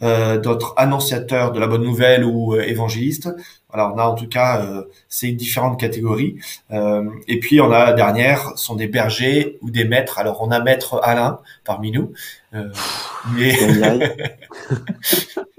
d'autres 0.01 0.75
annonciateurs 0.77 1.53
de 1.53 1.61
la 1.61 1.67
bonne 1.67 1.85
nouvelle 1.85 2.25
ou 2.25 2.57
évangélistes. 2.57 3.29
Voilà, 3.69 3.93
on 3.93 3.99
a 3.99 4.05
en 4.05 4.15
tout 4.15 4.29
cas 4.29 4.67
ces 5.09 5.31
différentes 5.33 5.79
catégories. 5.79 6.39
et 6.71 7.41
puis 7.41 7.61
on 7.61 7.71
a 7.71 7.85
la 7.85 7.93
dernière, 7.93 8.59
sont 8.59 8.75
des 8.75 8.89
bergers 8.89 9.59
ou 9.63 9.71
des 9.71 9.85
maîtres. 9.85 10.19
Alors 10.19 10.43
on 10.43 10.51
a 10.51 10.61
maître 10.61 11.01
Alain 11.05 11.39
parmi 11.65 11.93
nous, 11.93 12.13
mais 12.53 13.55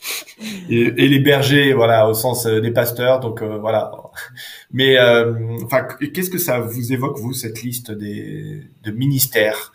et, 0.70 1.08
les 1.08 1.18
bergers, 1.18 1.72
voilà, 1.72 2.08
au 2.08 2.14
sens 2.14 2.46
euh, 2.46 2.60
des 2.60 2.70
pasteurs. 2.70 3.20
Donc 3.20 3.42
euh, 3.42 3.58
voilà. 3.58 3.92
Mais 4.72 4.98
euh, 4.98 5.32
enfin, 5.64 5.86
qu'est-ce 6.12 6.30
que 6.30 6.38
ça 6.38 6.60
vous 6.60 6.92
évoque 6.92 7.18
vous 7.18 7.32
cette 7.32 7.62
liste 7.62 7.90
des 7.90 8.62
de 8.82 8.90
ministères? 8.90 9.72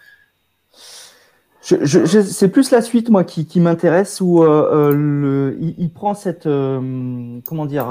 C'est 1.61 2.49
plus 2.49 2.69
la 2.69 2.83
suite 2.83 3.09
moi 3.09 3.23
qui, 3.23 3.59
m'intéresse 3.59 4.21
où 4.21 4.43
il, 4.45 5.89
prend 5.95 6.13
cette 6.13 6.43
comment 6.43 7.65
dire 7.65 7.87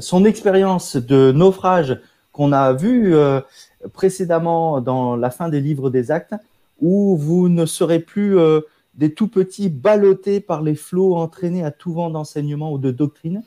son 0.00 0.24
expérience 0.24 0.96
de 0.96 1.30
naufrage 1.30 2.00
qu'on 2.32 2.52
a 2.52 2.72
vu 2.72 3.14
précédemment 3.92 4.80
dans 4.80 5.14
la 5.14 5.28
fin 5.28 5.50
des 5.50 5.60
livres 5.60 5.90
des 5.90 6.10
Actes 6.10 6.36
où 6.80 7.18
vous 7.18 7.50
ne 7.50 7.66
serez 7.66 7.98
plus 7.98 8.38
des 8.96 9.12
tout 9.12 9.28
petits 9.28 9.68
ballottés 9.68 10.40
par 10.40 10.62
les 10.62 10.74
flots 10.74 11.16
entraînés 11.16 11.64
à 11.64 11.70
tout 11.70 11.92
vent 11.92 12.10
d'enseignement 12.10 12.72
ou 12.72 12.78
de 12.78 12.90
doctrine, 12.90 13.42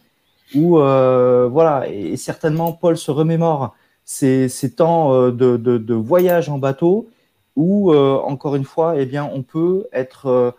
où, 0.56 0.80
euh, 0.80 1.48
voilà, 1.52 1.90
et 1.90 2.18
certainement 2.18 2.72
Paul 2.72 2.98
se 2.98 3.12
remémore 3.12 3.76
ces, 4.04 4.50
temps 4.76 5.14
euh, 5.14 5.32
de, 5.32 5.94
voyage 5.94 6.50
en 6.50 6.58
bateau, 6.58 7.10
où, 7.56 7.92
euh, 7.92 8.18
encore 8.24 8.56
une 8.56 8.64
fois, 8.64 9.00
eh 9.00 9.06
bien, 9.06 9.30
on 9.32 9.44
peut 9.44 9.88
être, 9.92 10.56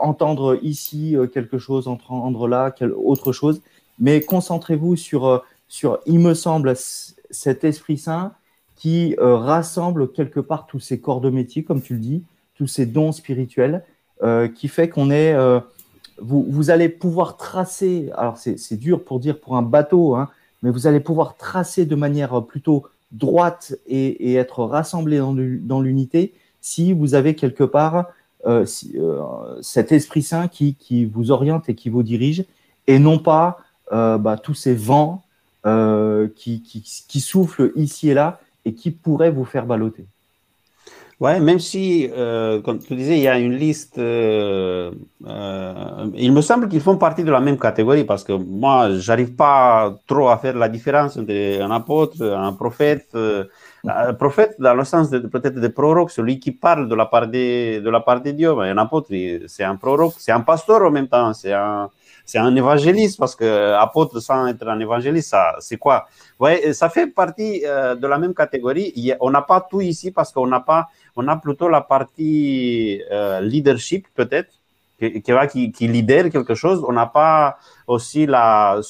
entendre 0.00 0.58
ici 0.62 1.16
quelque 1.32 1.58
chose, 1.58 1.86
entendre 1.86 2.48
là 2.48 2.74
autre 2.96 3.30
chose, 3.30 3.62
mais 4.00 4.20
concentrez-vous 4.20 4.96
sur, 4.96 5.44
sur, 5.68 6.00
il 6.06 6.18
me 6.18 6.34
semble, 6.34 6.74
cet 6.74 7.62
Esprit 7.62 7.96
Saint 7.96 8.32
qui 8.74 9.14
rassemble 9.16 10.10
quelque 10.10 10.40
part 10.40 10.66
tous 10.66 10.80
ces 10.80 11.00
corps 11.00 11.20
de 11.20 11.30
métier, 11.30 11.62
comme 11.62 11.82
tu 11.82 11.94
le 11.94 12.00
dis, 12.00 12.24
tous 12.56 12.66
ces 12.66 12.84
dons 12.84 13.12
spirituels, 13.12 13.84
qui 14.22 14.68
fait 14.68 14.88
qu'on 14.88 15.10
est, 15.10 15.34
euh, 15.34 15.60
vous, 16.18 16.70
allez 16.70 16.88
pouvoir 16.88 17.36
tracer, 17.36 18.10
alors 18.16 18.38
c'est 18.38 18.76
dur 18.76 19.04
pour 19.04 19.20
dire 19.20 19.38
pour 19.38 19.56
un 19.56 19.62
bateau, 19.62 20.14
hein, 20.14 20.30
mais 20.62 20.70
vous 20.70 20.86
allez 20.86 21.00
pouvoir 21.00 21.36
tracer 21.36 21.86
de 21.86 21.94
manière 21.94 22.42
plutôt 22.44 22.86
droite 23.12 23.76
et, 23.86 24.34
être 24.34 24.64
rassemblé 24.64 25.18
dans 25.18 25.80
l'unité 25.80 26.34
si 26.60 26.94
vous 26.94 27.14
avez 27.14 27.34
quelque 27.34 27.64
part 27.64 28.06
euh, 28.46 28.66
euh, 28.96 29.22
cet 29.62 29.92
Esprit 29.92 30.22
Saint 30.22 30.48
qui, 30.48 31.04
vous 31.04 31.30
oriente 31.30 31.68
et 31.68 31.74
qui 31.74 31.88
vous 31.88 32.02
dirige, 32.02 32.44
et 32.86 32.98
non 32.98 33.18
pas 33.18 33.58
euh, 33.92 34.18
bah, 34.18 34.36
tous 34.36 34.54
ces 34.54 34.74
vents 34.74 35.22
qui, 35.64 36.62
qui, 36.62 36.82
qui 37.08 37.20
soufflent 37.20 37.72
ici 37.74 38.10
et 38.10 38.14
là 38.14 38.40
et 38.66 38.74
qui 38.74 38.90
pourraient 38.90 39.30
vous 39.30 39.46
faire 39.46 39.64
balloter. 39.64 40.04
Ouais, 41.20 41.38
même 41.38 41.60
si, 41.60 42.10
euh, 42.12 42.60
comme 42.60 42.80
tu 42.80 42.96
disais, 42.96 43.16
il 43.16 43.22
y 43.22 43.28
a 43.28 43.38
une 43.38 43.54
liste, 43.54 43.98
euh, 43.98 44.90
euh, 45.26 46.06
il 46.14 46.32
me 46.32 46.40
semble 46.40 46.68
qu'ils 46.68 46.80
font 46.80 46.96
partie 46.96 47.22
de 47.22 47.30
la 47.30 47.40
même 47.40 47.56
catégorie 47.56 48.02
parce 48.04 48.24
que 48.24 48.32
moi, 48.32 48.90
j'arrive 48.98 49.34
pas 49.36 49.94
trop 50.08 50.28
à 50.28 50.38
faire 50.38 50.56
la 50.56 50.68
différence 50.68 51.16
entre 51.16 51.32
un 51.62 51.70
apôtre, 51.70 52.20
un 52.20 52.52
prophète. 52.52 53.16
Un 53.86 54.14
prophète, 54.14 54.56
dans 54.58 54.74
le 54.74 54.82
sens 54.84 55.10
peut-être 55.10 55.60
de 55.60 55.68
prorogue, 55.68 56.08
celui 56.08 56.40
qui 56.40 56.52
parle 56.52 56.88
de 56.88 56.94
la 56.94 57.04
part 57.04 57.26
de, 57.28 57.80
de, 57.80 57.90
la 57.90 58.00
part 58.00 58.22
de 58.22 58.30
Dieu. 58.30 58.54
Mais 58.56 58.70
un 58.70 58.78
apôtre, 58.78 59.08
c'est 59.46 59.64
un 59.64 59.76
prorogue, 59.76 60.12
c'est 60.18 60.32
un 60.32 60.40
pasteur 60.40 60.82
en 60.82 60.90
même 60.90 61.06
temps, 61.06 61.34
c'est 61.34 61.52
un, 61.52 61.90
c'est 62.24 62.38
un 62.38 62.56
évangéliste 62.56 63.18
parce 63.18 63.36
que 63.36 63.74
apôtre 63.74 64.20
sans 64.20 64.46
être 64.46 64.66
un 64.66 64.80
évangéliste, 64.80 65.36
c'est 65.60 65.76
quoi? 65.76 66.06
Ouais, 66.40 66.72
ça 66.72 66.88
fait 66.88 67.08
partie 67.08 67.60
de 67.60 68.06
la 68.06 68.18
même 68.18 68.34
catégorie. 68.34 69.12
On 69.20 69.30
n'a 69.30 69.42
pas 69.42 69.60
tout 69.60 69.82
ici 69.82 70.10
parce 70.10 70.32
qu'on 70.32 70.46
n'a 70.46 70.60
pas, 70.60 70.88
on 71.16 71.28
a 71.28 71.36
plutôt 71.36 71.68
la 71.68 71.80
partie 71.80 73.02
euh, 73.10 73.40
leadership 73.40 74.06
peut-être 74.14 74.52
qui, 74.98 75.72
qui, 75.72 75.88
leader 75.88 76.30
quelque 76.30 76.54
chose. 76.54 76.84
On 76.86 76.92
n'a 76.92 77.06
pas 77.06 77.58
aussi 77.86 78.26
la 78.26 78.80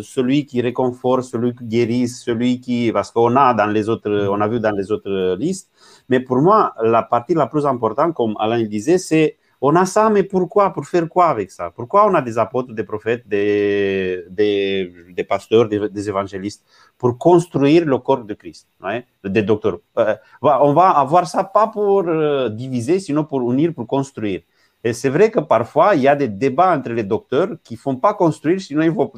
celui 0.00 0.46
qui 0.46 0.62
réconforte, 0.62 1.24
celui 1.24 1.54
qui 1.54 1.64
guérit, 1.64 2.08
celui 2.08 2.60
qui 2.60 2.90
parce 2.92 3.10
qu'on 3.10 3.36
a 3.36 3.52
dans 3.52 3.66
les 3.66 3.88
autres, 3.88 4.28
on 4.30 4.40
a 4.40 4.48
vu 4.48 4.58
dans 4.60 4.70
les 4.70 4.90
autres 4.90 5.36
listes. 5.38 5.68
Mais 6.08 6.20
pour 6.20 6.38
moi, 6.38 6.74
la 6.82 7.02
partie 7.02 7.34
la 7.34 7.46
plus 7.46 7.66
importante, 7.66 8.14
comme 8.14 8.34
Alain 8.38 8.62
disait, 8.62 8.98
c'est 8.98 9.36
on 9.64 9.76
a 9.76 9.86
ça, 9.86 10.10
mais 10.10 10.24
pourquoi? 10.24 10.72
Pour 10.72 10.84
faire 10.86 11.08
quoi 11.08 11.26
avec 11.28 11.52
ça? 11.52 11.70
Pourquoi 11.70 12.06
on 12.08 12.14
a 12.14 12.20
des 12.20 12.36
apôtres, 12.36 12.72
des 12.74 12.82
prophètes, 12.82 13.26
des, 13.28 14.24
des, 14.28 15.24
pasteurs, 15.24 15.68
des, 15.68 16.08
évangélistes 16.08 16.64
Pour 16.98 17.16
construire 17.16 17.84
le 17.84 17.96
corps 17.98 18.24
de 18.24 18.34
Christ, 18.34 18.66
des 19.24 19.42
docteurs. 19.42 19.78
Euh, 19.98 20.16
on 20.42 20.72
va 20.72 20.90
avoir 20.90 21.28
ça 21.28 21.44
pas 21.44 21.68
pour 21.68 22.02
euh, 22.08 22.48
diviser, 22.48 22.98
sinon 22.98 23.22
pour 23.22 23.40
unir, 23.52 23.72
pour 23.72 23.86
construire. 23.86 24.40
Et 24.84 24.92
c'est 24.92 25.08
vrai 25.08 25.30
que 25.30 25.40
parfois, 25.40 25.94
il 25.94 26.02
y 26.02 26.08
a 26.08 26.16
des 26.16 26.28
débats 26.28 26.74
entre 26.76 26.90
les 26.90 27.04
docteurs 27.04 27.48
qui 27.62 27.74
ne 27.74 27.78
font 27.78 27.96
pas 27.96 28.14
construire, 28.14 28.60
sinon 28.60 28.82
il 28.82 28.92
faut 28.92 29.08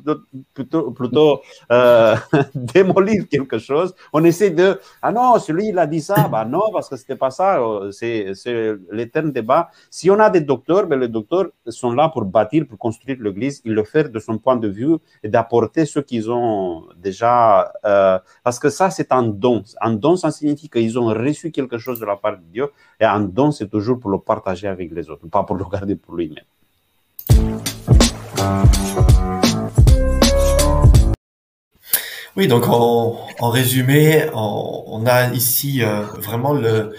plutôt, 0.54 0.90
plutôt, 0.90 1.40
euh, 1.72 2.16
démolir 2.54 3.28
quelque 3.28 3.58
chose. 3.58 3.94
On 4.12 4.22
essaie 4.24 4.50
de, 4.50 4.78
ah 5.00 5.12
non, 5.12 5.38
celui 5.38 5.68
il 5.68 5.78
a 5.78 5.86
dit 5.86 6.00
ça, 6.00 6.28
bah 6.28 6.44
non, 6.44 6.70
parce 6.72 6.88
que 6.88 6.96
c'était 6.96 7.16
pas 7.16 7.30
ça. 7.30 7.60
C'est 7.92 8.32
l'éternel 8.90 9.32
débat. 9.32 9.70
Si 9.90 10.10
on 10.10 10.18
a 10.18 10.30
des 10.30 10.40
docteurs, 10.40 10.86
ben 10.86 11.00
les 11.00 11.08
docteurs 11.08 11.46
sont 11.68 11.92
là 11.92 12.08
pour 12.08 12.24
bâtir, 12.24 12.66
pour 12.66 12.78
construire 12.78 13.18
l'église. 13.20 13.62
Ils 13.64 13.72
le 13.72 13.84
font 13.84 14.08
de 14.08 14.18
son 14.18 14.38
point 14.38 14.56
de 14.56 14.68
vue 14.68 14.96
et 15.22 15.28
d'apporter 15.28 15.86
ce 15.86 16.00
qu'ils 16.00 16.30
ont 16.30 16.84
déjà, 16.96 17.72
euh, 17.84 18.18
parce 18.42 18.58
que 18.58 18.70
ça, 18.70 18.90
c'est 18.90 19.12
un 19.12 19.22
don. 19.22 19.62
Un 19.80 19.92
don, 19.92 20.16
ça 20.16 20.30
signifie 20.30 20.68
qu'ils 20.68 20.98
ont 20.98 21.06
reçu 21.06 21.50
quelque 21.50 21.78
chose 21.78 22.00
de 22.00 22.06
la 22.06 22.16
part 22.16 22.36
de 22.38 22.44
Dieu. 22.52 22.70
Et 23.00 23.04
un 23.04 23.20
don, 23.20 23.50
c'est 23.50 23.68
toujours 23.68 23.98
pour 23.98 24.10
le 24.10 24.18
partager 24.18 24.68
avec 24.68 24.90
les 24.92 25.08
autres, 25.10 25.26
pas 25.28 25.44
pour 25.44 25.53
le 25.56 25.64
garder 25.70 25.96
pour 25.96 26.14
lui-même. 26.16 26.44
Oui, 32.36 32.48
donc 32.48 32.64
en, 32.68 33.48
résumé, 33.48 34.26
on, 34.34 35.04
a 35.06 35.32
ici 35.32 35.82
euh, 35.82 36.02
vraiment 36.18 36.52
le 36.52 36.92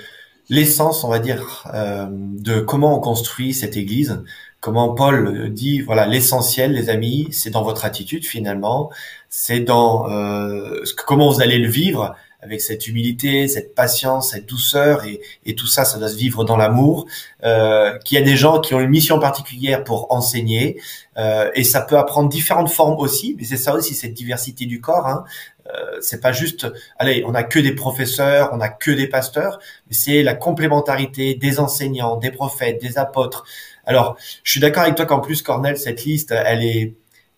l'essence, 0.49 1.03
on 1.03 1.09
va 1.09 1.19
dire, 1.19 1.63
euh, 1.73 2.07
de 2.09 2.59
comment 2.59 2.97
on 2.97 2.99
construit 3.01 3.53
cette 3.53 3.77
Église. 3.77 4.21
Comment 4.59 4.93
Paul 4.93 5.51
dit, 5.53 5.81
voilà, 5.81 6.07
l'essentiel, 6.07 6.73
les 6.73 6.89
amis, 6.89 7.27
c'est 7.31 7.49
dans 7.51 7.63
votre 7.63 7.85
attitude 7.85 8.25
finalement, 8.25 8.91
c'est 9.29 9.59
dans 9.59 10.09
euh, 10.09 10.83
comment 11.05 11.31
vous 11.31 11.41
allez 11.41 11.57
le 11.57 11.67
vivre, 11.67 12.15
avec 12.45 12.61
cette 12.61 12.87
humilité, 12.87 13.47
cette 13.47 13.73
patience, 13.73 14.31
cette 14.31 14.45
douceur 14.45 15.03
et, 15.03 15.19
et 15.45 15.55
tout 15.55 15.67
ça, 15.67 15.83
ça 15.83 15.97
doit 15.97 16.09
se 16.09 16.15
vivre 16.15 16.45
dans 16.45 16.57
l'amour. 16.57 17.07
Euh, 17.43 17.97
qu'il 17.99 18.17
y 18.17 18.21
a 18.21 18.23
des 18.23 18.35
gens 18.35 18.59
qui 18.59 18.73
ont 18.73 18.79
une 18.79 18.89
mission 18.89 19.19
particulière 19.19 19.83
pour 19.83 20.11
enseigner 20.11 20.79
euh, 21.17 21.49
et 21.53 21.63
ça 21.63 21.81
peut 21.81 21.97
apprendre 21.97 22.29
différentes 22.29 22.69
formes 22.69 22.99
aussi. 22.99 23.35
Mais 23.37 23.45
c'est 23.45 23.57
ça 23.57 23.73
aussi 23.73 23.95
cette 23.95 24.13
diversité 24.13 24.65
du 24.65 24.79
corps. 24.79 25.07
Hein. 25.07 25.23
Euh, 25.67 25.97
c'est 26.01 26.21
pas 26.21 26.31
juste, 26.31 26.67
allez, 26.99 27.23
on 27.25 27.33
a 27.33 27.43
que 27.43 27.59
des 27.59 27.73
professeurs, 27.73 28.49
on 28.53 28.61
a 28.61 28.69
que 28.69 28.91
des 28.91 29.07
pasteurs, 29.07 29.59
mais 29.87 29.95
c'est 29.95 30.21
la 30.21 30.35
complémentarité 30.35 31.33
des 31.33 31.59
enseignants, 31.59 32.17
des 32.17 32.31
prophètes, 32.31 32.79
des 32.79 32.99
apôtres. 32.99 33.43
Alors, 33.85 34.17
je 34.43 34.51
suis 34.51 34.59
d'accord 34.61 34.83
avec 34.83 34.95
toi 34.95 35.05
qu'en 35.05 35.19
plus, 35.19 35.41
Cornel, 35.41 35.77
cette 35.77 36.03
liste, 36.03 36.31
elle 36.31 36.63
est 36.63 36.93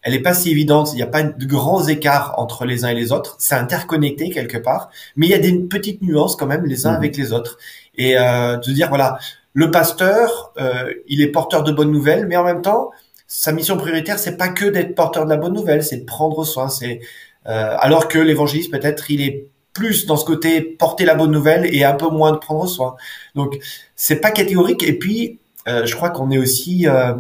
elle 0.07 0.13
est 0.13 0.21
pas 0.21 0.33
si 0.33 0.49
évidente. 0.51 0.93
Il 0.93 0.95
n'y 0.95 1.01
a 1.01 1.07
pas 1.07 1.21
de 1.21 1.45
grands 1.45 1.85
écarts 1.85 2.35
entre 2.37 2.63
les 2.63 2.85
uns 2.85 2.87
et 2.87 2.95
les 2.95 3.11
autres. 3.11 3.35
C'est 3.39 3.55
interconnecté 3.55 4.29
quelque 4.29 4.57
part, 4.57 4.89
mais 5.17 5.27
il 5.27 5.31
y 5.31 5.33
a 5.33 5.39
des 5.39 5.51
petites 5.59 6.01
nuances 6.01 6.37
quand 6.37 6.45
même 6.45 6.65
les 6.65 6.87
uns 6.87 6.91
mhm. 6.91 6.95
avec 6.95 7.17
les 7.17 7.33
autres. 7.33 7.57
Et 7.95 8.17
euh, 8.17 8.55
de 8.55 8.71
dire 8.71 8.87
voilà, 8.87 9.19
le 9.51 9.69
pasteur, 9.69 10.53
euh, 10.61 10.93
il 11.09 11.21
est 11.21 11.27
porteur 11.27 11.63
de 11.63 11.73
bonnes 11.73 11.91
nouvelles, 11.91 12.25
mais 12.25 12.37
en 12.37 12.45
même 12.45 12.61
temps, 12.61 12.91
sa 13.27 13.51
mission 13.51 13.75
prioritaire, 13.75 14.17
c'est 14.17 14.37
pas 14.37 14.47
que 14.47 14.63
d'être 14.63 14.95
porteur 14.95 15.25
de 15.25 15.29
la 15.29 15.35
bonne 15.35 15.53
nouvelle, 15.53 15.83
c'est 15.83 15.97
de 15.97 16.05
prendre 16.05 16.45
soin. 16.45 16.69
C'est 16.69 17.01
euh, 17.47 17.75
alors 17.77 18.07
que 18.07 18.17
l'évangéliste 18.17 18.71
peut-être 18.71 19.11
il 19.11 19.21
est 19.21 19.47
plus 19.73 20.05
dans 20.05 20.15
ce 20.15 20.23
côté 20.23 20.61
porter 20.61 21.03
la 21.03 21.15
bonne 21.15 21.31
nouvelle 21.31 21.67
et 21.75 21.83
un 21.83 21.95
peu 21.95 22.07
moins 22.07 22.31
de 22.31 22.37
prendre 22.37 22.65
soin. 22.65 22.95
Donc 23.35 23.59
c'est 23.97 24.21
pas 24.21 24.31
catégorique. 24.31 24.83
Et 24.83 24.97
puis 24.97 25.39
euh, 25.67 25.85
je 25.85 25.95
crois 25.95 26.11
qu'on 26.11 26.31
est 26.31 26.37
aussi 26.37 26.87
euh, 26.87 27.13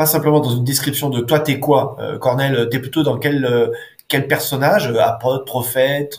pas 0.00 0.06
simplement 0.06 0.40
dans 0.40 0.56
une 0.56 0.64
description 0.64 1.10
de 1.10 1.20
toi 1.20 1.40
t'es 1.40 1.60
quoi, 1.60 1.94
euh, 2.00 2.16
Cornel, 2.16 2.70
t'es 2.70 2.78
plutôt 2.78 3.02
dans 3.02 3.18
quel 3.18 3.44
euh, 3.44 3.68
quel 4.08 4.26
personnage, 4.26 4.88
euh, 4.88 4.98
apôtre, 4.98 5.44
prophète, 5.44 6.16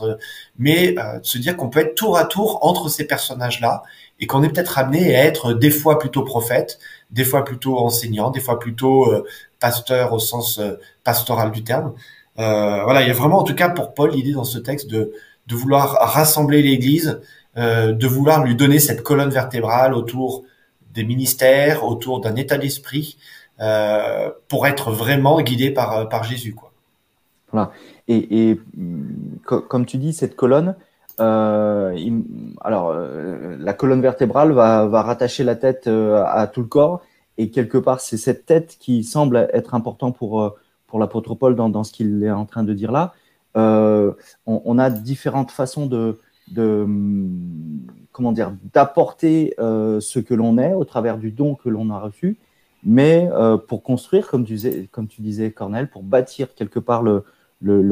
mais 0.60 0.92
de 0.92 0.98
se 1.24 1.40
dire 1.40 1.58
qu'on 1.58 1.68
peut 1.68 1.80
être 1.80 1.96
tour 1.96 2.16
à 2.16 2.26
tour 2.26 2.60
entre 2.62 2.90
ces 2.90 3.08
personnages-là 3.08 3.82
et 4.20 4.28
qu'on 4.28 4.44
est 4.44 4.50
peut-être 4.50 4.78
amené 4.78 5.16
à 5.16 5.26
être 5.26 5.54
des 5.54 5.72
fois 5.72 5.98
plutôt 5.98 6.22
prophète, 6.22 6.78
des 7.10 7.24
fois 7.24 7.44
plutôt 7.44 7.80
enseignant, 7.80 8.30
des 8.30 8.40
fois 8.40 8.60
plutôt 8.60 9.12
pasteur 9.60 10.14
au 10.14 10.20
sens 10.20 10.62
pastoral 11.04 11.50
du 11.50 11.64
terme. 11.64 11.94
voilà, 12.36 13.02
il 13.02 13.08
y 13.08 13.12
a 13.12 13.16
vraiment 13.16 13.40
en 13.40 13.44
tout 13.44 13.56
cas 13.56 13.70
pour 13.70 13.96
Paul 13.96 14.12
l'idée 14.12 14.34
dans 14.34 14.44
ce 14.44 14.60
texte 14.60 14.92
de 14.92 15.12
de 15.48 15.56
vouloir 15.56 15.98
rassembler 16.02 16.62
l'Église, 16.62 17.20
de 17.56 18.08
vouloir 18.08 18.44
lui 18.44 18.54
donner 18.56 18.78
cette 18.78 19.02
colonne 19.02 19.32
vertébrale 19.32 19.96
autour 19.96 20.44
des 20.94 21.04
ministères, 21.04 21.84
autour 21.84 22.22
d'un 22.22 22.36
état 22.36 22.58
d'esprit, 22.60 23.18
euh, 23.18 23.32
pour 24.48 24.66
être 24.66 24.92
vraiment 24.92 25.40
guidé 25.42 25.72
par, 25.72 25.98
euh, 25.98 26.24
Jésus. 26.24 26.56
Quoi. 26.56 26.72
Voilà. 27.52 27.72
Et, 28.08 28.50
et 28.50 28.60
comme 29.46 29.86
tu 29.86 29.98
dis, 29.98 30.14
cette 30.14 30.36
colonne, 30.36 30.76
euh, 31.20 31.96
alors 32.62 32.90
euh, 32.90 33.56
la 33.60 33.74
colonne 33.74 34.02
vertébrale 34.02 34.52
va, 34.54 35.02
rattacher 35.04 35.44
la 35.44 35.56
tête 35.56 35.88
à 35.88 36.48
tout 36.48 36.62
le 36.62 36.68
corps, 36.68 37.02
et 37.38 37.50
quelque 37.52 37.78
part, 37.78 38.00
c'est 38.00 38.18
cette 38.18 38.46
tête 38.46 38.78
qui 38.80 39.04
semble 39.04 39.50
être 39.54 39.76
important 39.76 40.12
pour, 40.12 40.56
pour 40.88 41.00
l'apôtre 41.00 41.36
Paul 41.36 41.56
dans, 41.56 41.84
ce 41.84 41.92
qu'il 41.92 42.24
est 42.24 42.32
en 42.32 42.46
train 42.46 42.64
de 42.64 42.74
dire 42.74 42.92
là. 42.92 43.14
On, 43.56 44.80
a 44.80 44.90
différentes 44.90 45.52
façons 45.52 45.86
de, 45.86 46.20
de 46.50 46.88
comment 48.12 48.32
dire 48.32 48.54
d'apporter 48.74 49.54
ce 49.60 50.20
que 50.20 50.34
l'on 50.34 50.58
est 50.58 50.74
au 50.74 50.86
travers 50.86 51.18
du 51.18 51.32
don 51.32 51.56
que 51.56 51.70
l'on 51.70 51.90
a 51.92 52.00
reçu 52.00 52.38
mais 52.84 53.30
euh, 53.32 53.58
pour 53.58 53.84
construire, 53.84 54.28
comme 54.28 54.46
tu, 54.46 54.54
disais, 54.54 54.90
comme 54.92 55.08
Cornel, 55.54 55.90
pour 55.90 56.04
bâtir 56.04 56.54
quelque 56.56 56.80
part 56.80 57.04
le, 57.04 57.24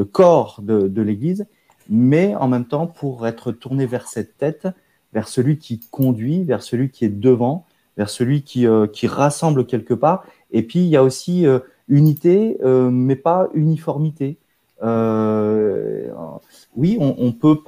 corps 0.04 0.60
de, 0.62 1.02
l'Église, 1.02 1.46
mais 1.88 2.34
en 2.34 2.48
même 2.48 2.64
temps 2.64 2.86
pour 2.86 3.26
être 3.26 3.52
tourné 3.52 3.86
vers 3.86 4.06
cette 4.06 4.36
tête, 4.36 4.68
vers 5.12 5.28
celui 5.28 5.58
qui 5.58 5.80
conduit, 5.90 6.44
vers 6.44 6.62
celui 6.62 6.90
qui 6.90 7.04
est 7.04 7.20
devant, 7.20 7.66
vers 7.96 8.10
celui 8.10 8.42
qui, 8.42 8.66
euh, 8.66 8.86
rassemble 9.04 9.66
quelque 9.66 9.94
part. 9.94 10.24
Et 10.50 10.62
puis, 10.62 10.80
il 10.80 10.88
y 10.88 10.96
a 10.96 11.04
aussi 11.04 11.46
euh, 11.46 11.60
unité, 11.88 12.58
mais 12.62 13.16
pas 13.16 13.48
uniformité. 13.54 14.38
Oui, 16.76 16.96
on, 17.00 17.32
peut 17.32 17.58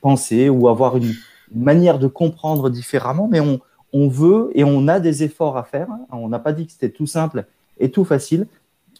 penser 0.00 0.48
ou 0.48 0.68
avoir 0.68 0.96
une 0.96 1.12
manière 1.54 1.98
de 1.98 2.06
comprendre 2.06 2.70
différemment, 2.70 3.28
mais 3.28 3.40
on, 3.40 3.60
on 3.92 4.08
veut 4.08 4.50
et 4.54 4.64
on 4.64 4.88
a 4.88 5.00
des 5.00 5.22
efforts 5.22 5.56
à 5.56 5.64
faire. 5.64 5.88
On 6.10 6.28
n'a 6.28 6.38
pas 6.38 6.52
dit 6.52 6.66
que 6.66 6.72
c'était 6.72 6.90
tout 6.90 7.06
simple 7.06 7.46
et 7.78 7.90
tout 7.90 8.04
facile, 8.04 8.46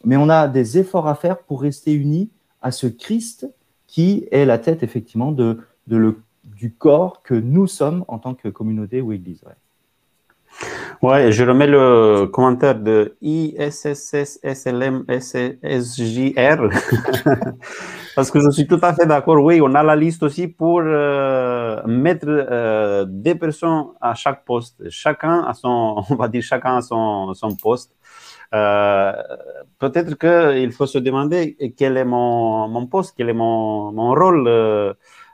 mais 0.05 0.17
on 0.17 0.29
a 0.29 0.49
des 0.49 0.79
efforts 0.79 1.09
à 1.09 1.15
faire 1.15 1.39
pour 1.39 1.63
rester 1.63 1.93
unis 1.93 2.31
à 2.63 2.71
ce 2.71 2.87
Christ 2.87 3.49
qui 3.87 4.27
est 4.31 4.45
la 4.45 4.59
tête 4.59 4.83
effectivement 4.83 5.33
de, 5.33 5.59
du 5.87 6.73
corps 6.73 7.23
que 7.23 7.35
nous 7.35 7.67
sommes 7.67 8.05
en 8.09 8.19
tant 8.19 8.35
que 8.35 8.49
communauté 8.49 9.01
ou 9.01 9.13
église. 9.13 9.43
Je 11.03 11.45
remets 11.45 11.67
le 11.67 12.27
commentaire 12.27 12.75
de 12.77 13.17
ISSSLMSSJR 13.21 13.89
parce 18.17 18.31
que 18.31 18.41
je 18.41 18.51
suis 18.51 18.67
tout 18.67 18.79
à 18.83 18.95
fait 18.95 19.07
d'accord. 19.07 19.43
Oui, 19.43 19.61
on 19.61 19.75
a 19.75 19.83
la 19.83 19.97
liste 19.97 20.23
aussi 20.23 20.49
pour 20.49 20.81
euh, 20.83 21.83
mettre 21.87 22.27
euh, 22.29 23.05
des 23.09 23.35
personnes 23.35 23.87
à 24.01 24.15
chaque 24.15 24.45
poste. 24.45 24.89
Chacun 24.89 25.45
a 25.45 25.55
son, 25.55 26.03
on 26.11 26.15
va 26.15 26.29
dire 26.29 26.43
chacun 26.43 26.79
a 26.79 26.81
son, 26.81 27.35
son 27.35 27.55
poste. 27.57 27.93
Euh, 28.55 29.13
Peut-être 29.79 30.15
qu'il 30.19 30.73
faut 30.73 30.87
se 30.87 30.99
demander 30.99 31.75
quel 31.77 31.99
est 31.99 32.05
mon, 32.05 32.69
mon 32.69 32.87
poste, 32.87 33.15
quel 33.17 33.29
est 33.29 33.35
mon, 33.35 33.93
mon 33.93 34.15
rôle. 34.15 34.49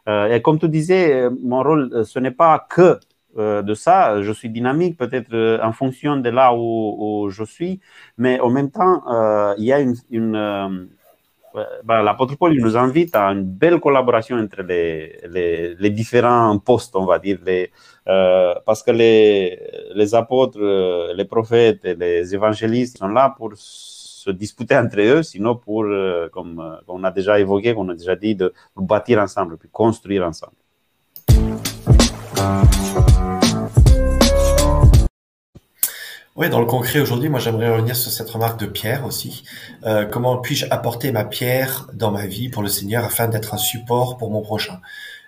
Et 0.09 0.43
comme 0.43 0.59
tu 0.59 0.69
disais, 0.69 1.29
mon 1.45 1.63
rôle, 1.63 2.05
ce 2.05 2.19
n'est 2.19 2.33
pas 2.33 2.67
que 2.69 2.99
de 3.37 3.75
ça. 3.75 4.23
Je 4.23 4.33
suis 4.33 4.51
dynamique 4.51 4.97
peut-être 4.99 5.33
euh, 5.33 5.59
en 5.63 5.73
fonction 5.73 6.17
de 6.17 6.31
là 6.31 6.55
où, 6.55 7.29
je 7.31 7.45
suis, 7.45 7.81
mais 8.19 8.41
en 8.41 8.51
même 8.51 8.71
temps, 8.71 9.03
euh, 9.09 9.55
il 9.59 9.65
y 9.65 9.73
a 9.73 9.81
une, 9.81 9.97
une 10.11 10.89
ben, 11.85 12.03
l'apôtre 12.03 12.37
Paul 12.39 12.55
nous 12.55 12.79
invite 12.79 13.15
à 13.15 13.27
une 13.29 13.45
belle 13.45 13.79
collaboration 13.79 14.39
entre 14.39 14.63
les, 14.63 15.19
les, 15.79 15.91
différents 15.91 16.59
postes, 16.59 16.97
on 16.97 17.05
va 17.05 17.19
dire, 17.19 17.39
euh, 18.09 18.55
parce 18.65 18.83
que 18.83 18.91
les, 18.91 19.61
les 19.95 20.15
apôtres, 20.15 20.59
les 21.15 21.27
prophètes 21.27 21.85
et 21.85 21.95
les 21.95 22.35
évangélistes 22.35 22.97
sont 22.97 23.09
là 23.09 23.35
pour 23.37 23.53
se 23.55 24.31
disputer 24.31 24.77
entre 24.79 24.99
eux, 25.01 25.23
sinon 25.23 25.57
pour, 25.57 25.85
comme, 26.33 26.79
on 26.89 27.05
a 27.05 27.11
déjà 27.11 27.39
évoqué, 27.39 27.75
comme 27.75 27.89
on 27.89 27.93
a 27.93 27.95
déjà 27.97 28.17
dit, 28.17 28.35
de 28.35 28.51
bâtir 28.75 29.19
ensemble, 29.19 29.59
puis 29.59 29.69
construire 29.71 30.27
ensemble. 30.27 30.55
Oui, 36.35 36.49
dans 36.49 36.61
le 36.61 36.67
concret 36.67 36.99
aujourd'hui, 36.99 37.29
moi 37.29 37.41
j'aimerais 37.41 37.69
revenir 37.69 37.95
sur 37.95 38.11
cette 38.11 38.31
remarque 38.31 38.59
de 38.59 38.65
Pierre 38.65 39.05
aussi. 39.05 39.45
Euh, 39.85 40.07
comment 40.07 40.39
puis-je 40.39 40.65
apporter 40.71 41.13
ma 41.13 41.25
pierre 41.25 41.91
dans 41.93 42.11
ma 42.11 42.25
vie 42.25 42.49
pour 42.49 42.63
le 42.63 42.71
Seigneur 42.71 43.05
afin 43.05 43.29
d'être 43.29 43.53
un 43.53 43.59
support 43.59 44.17
pour 44.17 44.31
mon 44.31 44.41
prochain? 44.41 44.81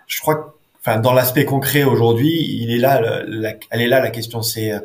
Je 0.07 0.19
crois 0.19 0.35
que, 0.35 0.49
enfin, 0.79 0.97
dans 0.99 1.13
l'aspect 1.13 1.45
concret 1.45 1.83
aujourd'hui, 1.83 2.31
il 2.59 2.71
est 2.71 2.79
là, 2.79 3.21
elle 3.69 3.81
est 3.81 3.87
là 3.87 3.99
la 3.99 4.09
question, 4.09 4.41
c'est 4.41 4.71
euh, 4.71 4.79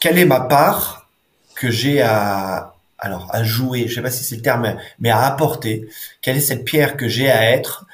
quelle 0.00 0.18
est 0.18 0.24
ma 0.24 0.40
part 0.40 1.08
que 1.54 1.70
j'ai 1.70 2.02
à 2.02 2.74
alors 2.98 3.28
à 3.32 3.44
jouer, 3.44 3.86
je 3.86 3.94
sais 3.94 4.02
pas 4.02 4.10
si 4.10 4.24
c'est 4.24 4.36
le 4.36 4.42
terme, 4.42 4.76
mais 4.98 5.10
à 5.10 5.20
apporter. 5.20 5.88
Quelle 6.20 6.36
est 6.36 6.40
cette 6.40 6.64
pierre 6.64 6.96
que 6.96 7.06
j'ai 7.06 7.30
à 7.30 7.50
être 7.52 7.86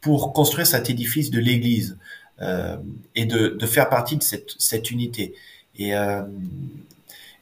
pour 0.00 0.32
construire 0.32 0.68
cet 0.68 0.88
édifice 0.88 1.30
de 1.32 1.40
l'Église 1.40 1.98
euh, 2.42 2.76
et 3.16 3.26
de, 3.26 3.48
de, 3.48 3.66
faire 3.66 3.88
partie 3.88 4.16
de 4.16 4.22
cette, 4.24 4.54
cette 4.58 4.90
unité? 4.90 5.34
Et, 5.78 5.94
euh, 5.96 6.22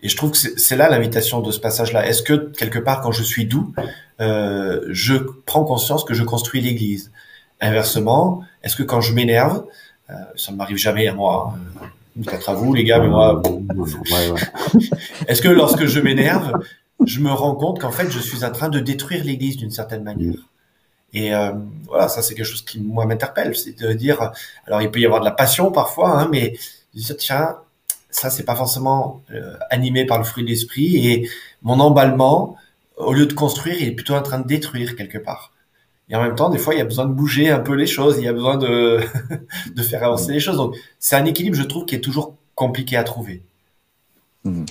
et 0.02 0.08
je 0.08 0.16
trouve 0.16 0.32
que 0.32 0.36
c'est 0.36 0.76
là 0.76 0.88
l'invitation 0.88 1.40
de 1.40 1.50
ce 1.50 1.58
passage-là. 1.58 2.06
Est-ce 2.06 2.22
que 2.22 2.34
quelque 2.52 2.78
part, 2.78 3.00
quand 3.00 3.12
je 3.12 3.22
suis 3.22 3.46
doux, 3.46 3.72
euh, 4.20 4.82
je 4.90 5.14
prends 5.46 5.64
conscience 5.64 6.04
que 6.04 6.14
je 6.14 6.22
construis 6.24 6.60
l'Église? 6.60 7.10
Inversement, 7.60 8.42
est-ce 8.62 8.76
que 8.76 8.82
quand 8.82 9.00
je 9.00 9.14
m'énerve, 9.14 9.64
euh, 10.10 10.14
ça 10.36 10.52
ne 10.52 10.56
m'arrive 10.56 10.76
jamais 10.76 11.08
à 11.08 11.14
moi, 11.14 11.54
hein, 11.80 11.88
peut-être 12.22 12.50
à 12.50 12.54
vous 12.54 12.74
les 12.74 12.84
gars, 12.84 12.98
mais 12.98 13.08
moi, 13.08 13.40
ouais, 13.46 14.30
ouais. 14.30 14.40
est-ce 15.28 15.40
que 15.40 15.48
lorsque 15.48 15.86
je 15.86 16.00
m'énerve, 16.00 16.52
je 17.06 17.20
me 17.20 17.30
rends 17.30 17.54
compte 17.54 17.80
qu'en 17.80 17.90
fait, 17.90 18.10
je 18.10 18.18
suis 18.18 18.44
en 18.44 18.52
train 18.52 18.68
de 18.68 18.80
détruire 18.80 19.24
l'Église 19.24 19.56
d'une 19.56 19.70
certaine 19.70 20.02
manière? 20.02 20.36
Et 21.14 21.34
euh, 21.34 21.52
voilà, 21.86 22.08
ça 22.08 22.20
c'est 22.20 22.34
quelque 22.34 22.44
chose 22.44 22.64
qui 22.64 22.80
moi 22.80 23.06
m'interpelle, 23.06 23.56
c'est 23.56 23.80
de 23.80 23.92
dire, 23.92 24.32
alors 24.66 24.82
il 24.82 24.90
peut 24.90 24.98
y 25.00 25.06
avoir 25.06 25.20
de 25.20 25.24
la 25.24 25.30
passion 25.30 25.70
parfois, 25.70 26.20
hein, 26.20 26.28
mais 26.30 26.54
tiens, 27.18 27.56
ça 28.14 28.31
c'est 28.31 28.44
pas 28.44 28.55
forcément 28.55 29.22
euh, 29.33 29.57
animé 29.70 30.07
par 30.07 30.18
le 30.18 30.24
fruit 30.24 30.44
de 30.44 30.48
l'esprit 30.48 31.09
et 31.09 31.29
mon 31.62 31.81
emballement, 31.81 32.57
au 32.96 33.12
lieu 33.12 33.27
de 33.27 33.33
construire, 33.33 33.77
il 33.81 33.88
est 33.88 33.92
plutôt 33.92 34.14
en 34.14 34.22
train 34.22 34.38
de 34.38 34.46
détruire 34.46 34.94
quelque 34.94 35.18
part. 35.18 35.53
Et 36.09 36.14
en 36.14 36.22
même 36.22 36.35
temps, 36.35 36.50
des 36.50 36.59
fois, 36.59 36.74
il 36.74 36.79
y 36.79 36.81
a 36.81 36.85
besoin 36.85 37.07
de 37.07 37.12
bouger 37.12 37.50
un 37.50 37.59
peu 37.59 37.74
les 37.74 37.87
choses, 37.87 38.18
il 38.18 38.24
y 38.24 38.29
a 38.29 38.33
besoin 38.33 38.57
de, 38.57 39.00
faire 39.83 40.05
avancer 40.05 40.33
les 40.33 40.40
choses. 40.40 40.59
Donc, 40.59 40.77
c'est 40.98 41.16
un 41.16 41.24
équilibre, 41.24 41.57
je 41.57 41.62
trouve, 41.62 41.87
qui 41.87 41.94
est 41.94 42.00
toujours 42.00 42.37
compliqué 42.55 42.96
à 42.96 43.05
trouver. 43.05 43.42
Mmh. 44.44 44.64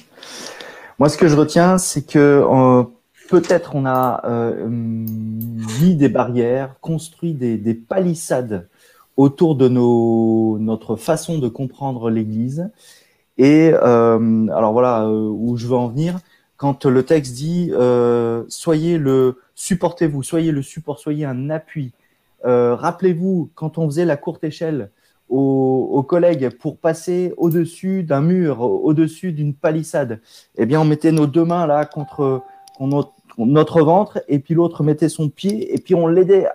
Moi, 1.00 1.10
ce 1.10 1.18
que 1.18 1.28
je 1.28 1.36
retiens, 1.36 1.80
c'est 1.80 2.04
que 2.04 2.46
euh, 2.48 2.84
peut-être 3.30 3.76
on 3.76 3.86
a 3.86 4.22
euh, 4.26 4.68
mis 4.70 5.96
des 5.96 6.10
barrières, 6.10 6.76
construit 6.80 7.34
des, 7.34 7.58
des, 7.58 7.74
palissades 7.74 8.70
autour 9.18 9.56
de 9.56 9.68
notre 9.68 10.96
façon 10.96 11.40
de 11.40 11.50
comprendre 11.50 12.10
l'Église. 12.10 12.70
Et 13.38 13.72
euh, 13.74 14.48
alors 14.50 14.74
voilà 14.74 15.06
euh, 15.06 15.28
où 15.30 15.58
je 15.58 15.67
veux 15.67 15.76
en 15.76 15.88
venir. 15.88 16.19
Quand 16.58 16.86
le 16.86 17.04
texte 17.04 17.34
dit 17.34 17.72
euh, 17.74 18.43
soyez 18.48 18.98
le 18.98 19.39
supportez-vous, 19.56 20.24
soyez 20.24 20.52
le 20.52 20.62
support, 20.62 21.00
soyez 21.00 21.26
un 21.26 21.50
appui. 21.50 21.93
Euh, 22.46 22.76
rappelez-vous 22.76 23.50
quand 23.56 23.78
on 23.78 23.86
faisait 23.88 24.06
la 24.06 24.17
courte 24.17 24.43
échelle 24.43 24.91
aux, 25.30 25.89
aux 25.91 26.04
collègues 26.04 26.50
pour 26.60 26.78
passer 26.78 27.34
au-dessus 27.38 28.04
d'un 28.04 28.22
mur, 28.22 28.62
au-dessus 28.62 29.32
d'une 29.32 29.54
palissade, 29.54 30.22
eh 30.58 30.65
bien 30.65 30.80
on 30.82 30.86
mettait 30.86 31.12
nos 31.12 31.26
deux 31.26 31.46
mains 31.46 31.65
là 31.65 31.86
contre 31.86 32.43
notre, 32.80 33.13
notre 33.38 33.82
ventre 33.82 34.22
et 34.28 34.39
puis 34.39 34.54
l'autre 34.54 34.84
mettait 34.84 35.10
son 35.10 35.30
pied 35.30 35.74
et 35.74 35.80
puis 35.80 35.96
on 35.96 36.08
l'aidait 36.08 36.48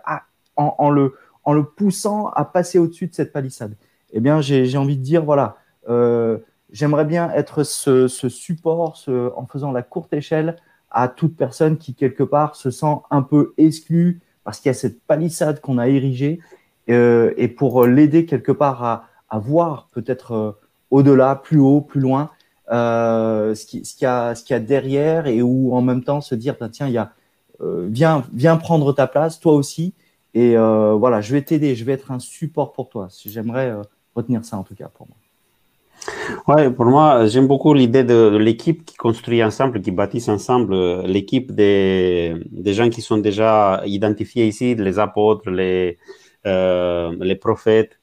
en, 0.57 0.75
en, 0.79 0.91
le, 0.91 1.15
en 1.45 1.53
le 1.53 1.65
poussant 1.65 2.29
à 2.29 2.45
passer 2.45 2.79
au-dessus 2.79 3.07
de 3.07 3.15
cette 3.15 3.33
palissade. 3.33 3.75
Eh 4.13 4.21
bien, 4.21 4.41
j'ai 4.41 4.77
envie 4.77 4.97
de 4.97 5.03
dire, 5.03 5.25
voilà, 5.25 5.57
euh, 5.89 6.39
j'aimerais 6.71 7.05
bien 7.05 7.31
être 7.33 7.63
ce, 7.63 8.09
support 8.09 9.03
en 9.09 9.47
faisant 9.47 9.73
la 9.73 9.83
courte 9.83 10.13
échelle 10.13 10.57
à 10.91 11.09
toute 11.09 11.37
personne 11.37 11.79
qui, 11.79 11.95
quelque 11.95 12.23
part, 12.23 12.57
se 12.57 12.71
sent 12.71 12.97
un 13.11 13.23
peu 13.23 13.53
exclue 13.57 14.21
parce 14.45 14.61
qu'il 14.61 14.69
y 14.69 14.71
a 14.71 14.75
cette 14.75 15.03
palissade 15.03 15.61
qu'on 15.61 15.79
a 15.79 15.89
érigée 15.89 16.41
euh, 16.89 17.35
et 17.37 17.49
pour 17.49 17.87
l'aider 17.87 18.25
quelque 18.25 18.53
part 18.53 18.83
à, 19.29 19.39
voir 19.39 19.89
peut-être 19.93 20.33
euh, 20.33 20.53
au-delà, 20.91 21.37
plus 21.37 21.59
haut, 21.59 21.83
plus 21.83 22.01
loin, 22.01 22.31
euh, 22.73 23.55
ce 23.55 23.67
qu'il 23.67 23.83
y, 24.01 24.07
a, 24.07 24.61
derrière 24.61 25.27
et 25.27 25.43
où 25.43 25.75
en 25.75 25.83
même 25.83 26.03
temps 26.03 26.23
se 26.23 26.35
dire 26.35 26.57
bah, 26.59 26.71
tiens, 26.71 26.89
y 26.89 26.97
a, 26.97 27.13
viens, 27.61 28.57
prendre 28.57 28.93
ta 28.95 29.07
place, 29.07 29.39
toi 29.39 29.53
aussi, 29.53 29.95
et 30.33 30.57
voilà, 30.57 31.21
je 31.21 31.33
vais 31.33 31.43
t'aider, 31.43 31.75
je 31.75 31.85
vais 31.85 31.93
être 31.93 32.11
un 32.11 32.19
support 32.19 32.73
pour 32.73 32.89
toi. 32.89 33.09
J'aimerais 33.27 33.75
retenir 34.15 34.45
ça 34.45 34.57
en 34.57 34.63
tout 34.63 34.75
cas 34.75 34.89
pour 34.89 35.09
moi. 35.09 35.17
Ouais, 36.47 36.71
pour 36.71 36.87
moi, 36.87 37.27
j'aime 37.27 37.47
beaucoup 37.47 37.75
l'idée 37.75 38.05
de, 38.05 38.37
l'équipe 38.37 38.85
qui 38.85 38.97
construit 38.97 39.43
ensemble, 39.43 39.81
qui 39.81 39.91
bâtisse 39.91 40.29
ensemble, 40.29 41.03
l'équipe 41.03 41.53
des, 41.53 42.35
des 42.51 42.75
gens 42.75 42.89
qui 42.89 43.03
sont 43.03 43.19
déjà 43.19 43.83
identifiés 43.85 44.47
ici, 44.47 44.75
les 44.75 44.99
apôtres, 44.99 45.51
les, 45.51 45.99
euh, 46.47 47.15
les 47.21 47.37
prophètes, 47.37 47.99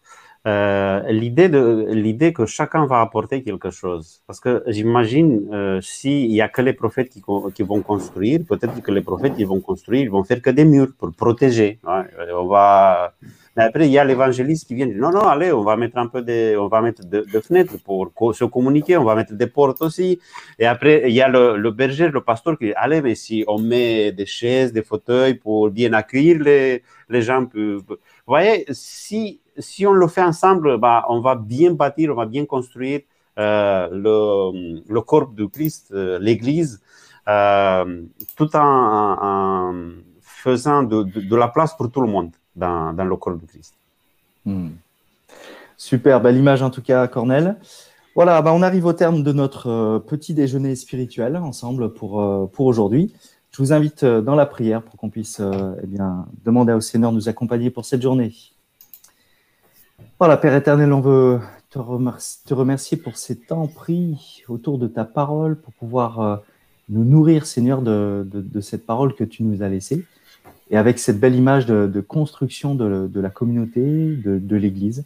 euh, 0.46 1.02
l'idée 1.12 1.50
de 1.50 1.88
l'idée 1.90 2.32
que 2.34 2.46
chacun 2.46 2.86
va 2.86 3.02
apporter 3.02 3.42
quelque 3.44 3.72
chose. 3.72 4.22
Parce 4.28 4.40
que 4.40 4.64
j'imagine 4.68 5.50
euh, 5.52 5.82
s'il 5.82 6.32
y 6.32 6.42
a 6.42 6.50
que 6.50 6.62
les 6.62 6.74
prophètes 6.74 7.10
qui, 7.10 7.64
vont 7.64 7.82
construire, 7.82 8.42
peut-être 8.48 8.80
que 8.82 8.92
les 8.92 9.02
prophètes 9.02 9.34
ils 9.40 9.48
vont 9.48 9.62
construire, 9.62 10.02
ils 10.04 10.12
vont 10.12 10.24
faire 10.24 10.42
que 10.42 10.52
des 10.52 10.66
murs 10.66 10.94
pour 11.00 11.12
protéger. 11.14 11.80
On 11.86 12.46
va. 12.48 13.16
Mais 13.56 13.64
après 13.64 13.88
il 13.88 13.92
y 13.92 13.98
a 13.98 14.04
l'évangéliste 14.04 14.68
qui 14.68 14.76
vient 14.76 14.86
dire 14.86 14.98
non 14.98 15.12
non 15.12 15.22
allez 15.22 15.52
on 15.52 15.64
va 15.64 15.76
mettre 15.78 15.98
un 15.98 16.08
peu 16.08 16.22
de 16.22 16.58
on 16.58 16.68
va 16.68 16.82
mettre 16.82 17.04
de, 17.06 17.40
fenêtres 17.40 17.78
pour 17.84 18.36
se 18.36 18.46
communiquer, 18.46 18.98
on 18.98 19.04
va 19.04 19.16
mettre 19.16 19.34
des 19.34 19.48
portes 19.48 19.82
aussi. 19.82 20.20
Et 20.60 20.66
après 20.66 21.04
il 21.08 21.14
y 21.14 21.22
a 21.22 21.28
le, 21.28 21.58
le 21.58 21.72
berger, 21.72 22.10
le 22.10 22.22
pasteur 22.22 22.58
qui 22.58 22.66
dit 22.66 22.74
allez 22.76 23.02
mais 23.02 23.16
si 23.16 23.44
on 23.48 23.60
met 23.60 24.12
des 24.12 24.26
chaises, 24.26 24.74
des 24.74 24.84
fauteuils 24.84 25.36
pour 25.36 25.70
bien 25.70 25.94
accueillir 25.94 26.40
les 26.40 26.84
les 27.10 27.22
gens. 27.22 27.46
Vous 27.54 27.82
voyez 28.28 28.66
si 28.72 29.42
si 29.58 29.86
on 29.86 29.94
le 29.94 30.08
fait 30.08 30.22
ensemble, 30.22 30.78
bah, 30.78 31.06
on 31.10 31.22
va 31.22 31.36
bien 31.36 31.72
bâtir, 31.72 32.12
on 32.12 32.16
va 32.16 32.26
bien 32.26 32.46
construire 32.46 33.02
euh, 33.38 33.90
le, 33.92 34.84
le, 34.88 35.02
corps 35.02 35.28
du 35.28 35.50
Christ, 35.50 35.92
euh, 35.92 36.20
l'Église, 36.20 36.82
euh, 37.28 38.04
tout 38.38 38.56
en, 38.56 39.18
en 39.22 39.92
faisant 40.22 40.84
de, 40.84 41.04
de, 41.04 41.36
la 41.36 41.50
place 41.50 41.76
pour 41.76 41.92
tout 41.92 42.02
le 42.02 42.08
monde 42.08 42.32
dans, 42.56 42.94
dans 42.94 43.04
le 43.04 43.38
du 43.38 43.46
Christ. 43.46 43.74
Hmm. 44.46 44.70
Super, 45.78 46.22
belle 46.22 46.48
en 46.62 46.70
tout 46.70 46.82
cas, 46.82 47.08
Cornel. 47.08 47.58
Voilà, 48.16 48.42
bah 48.42 48.54
on 48.54 48.62
arrive 48.62 48.86
au 48.86 48.94
terme 48.94 49.24
de 49.24 49.34
notre 49.34 49.68
euh, 49.70 50.00
petit 50.00 50.34
déjeuner 50.34 50.74
spirituel 50.76 51.36
ensemble 51.36 51.94
pour, 51.94 52.22
euh, 52.22 52.46
pour 52.46 52.66
aujourd'hui. 52.66 53.14
Je 53.52 53.62
vous 53.62 53.74
invite 53.74 54.04
euh, 54.04 54.22
dans 54.22 54.36
la 54.36 54.46
prière 54.46 54.82
pour 54.82 54.98
qu'on 54.98 55.10
puisse 55.10 55.42
eh 55.84 55.86
bien, 55.86 56.26
demander 56.46 56.72
au 56.72 56.80
Seigneur 56.80 57.12
de 57.12 57.18
nous 57.18 57.28
accompagner 57.28 57.72
pour 57.72 57.84
cette 57.84 58.02
journée. 58.02 58.34
Voilà, 60.18 60.38
Père 60.38 60.56
éternel, 60.56 60.94
on 60.94 61.02
veut 61.02 61.42
te 61.70 61.78
remercier, 61.78 62.98
te 62.98 63.04
pour 63.04 63.18
ces 63.18 63.38
temps 63.38 63.68
pris 63.68 64.44
autour 64.48 64.78
de 64.78 64.88
ta 64.88 65.04
parole, 65.04 65.58
pour 65.58 65.74
pouvoir 65.74 66.42
nous 66.88 67.04
nourrir, 67.04 67.46
Seigneur, 67.46 67.82
de, 67.82 68.26
cette 68.62 68.86
parole 68.86 69.14
que 69.14 69.26
tu 69.26 69.44
nous 69.44 69.62
as 69.62 69.68
laissée. 69.68 70.06
Et 70.72 70.78
avec 70.78 70.98
cette 71.00 71.20
belle 71.20 71.36
image 71.36 71.66
de, 71.66 72.02
construction 72.02 72.76
de, 72.76 73.20
la 73.20 73.30
communauté, 73.30 74.16
de, 74.16 74.56
l'Église. 74.56 75.06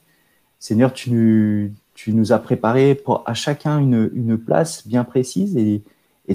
Seigneur, 0.60 0.94
tu, 0.94 1.74
nous 2.08 2.32
as 2.32 2.40
préparé 2.40 3.02
à 3.26 3.34
chacun 3.34 3.80
une, 3.80 4.38
place 4.38 4.88
bien 4.88 5.04
précise 5.04 5.58
et, 5.58 5.84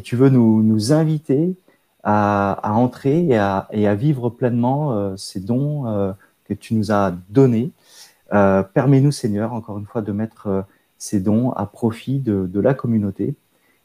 tu 0.02 0.16
veux 0.16 0.28
nous, 0.28 0.92
inviter 0.92 1.54
à, 2.02 2.60
entrer 2.74 3.26
et 3.28 3.38
à, 3.38 3.94
vivre 3.94 4.28
pleinement 4.28 4.92
euh, 4.92 5.16
ces 5.16 5.40
dons 5.40 5.86
euh, 5.86 6.12
que 6.44 6.54
tu 6.54 6.74
nous 6.74 6.92
as 6.92 7.14
donnés. 7.30 7.70
Euh, 8.32 8.62
Permets-nous, 8.62 9.12
Seigneur, 9.12 9.52
encore 9.52 9.78
une 9.78 9.86
fois, 9.86 10.02
de 10.02 10.12
mettre 10.12 10.46
euh, 10.48 10.62
ces 10.98 11.20
dons 11.20 11.50
à 11.52 11.66
profit 11.66 12.18
de, 12.18 12.60
la 12.60 12.74
communauté. 12.74 13.34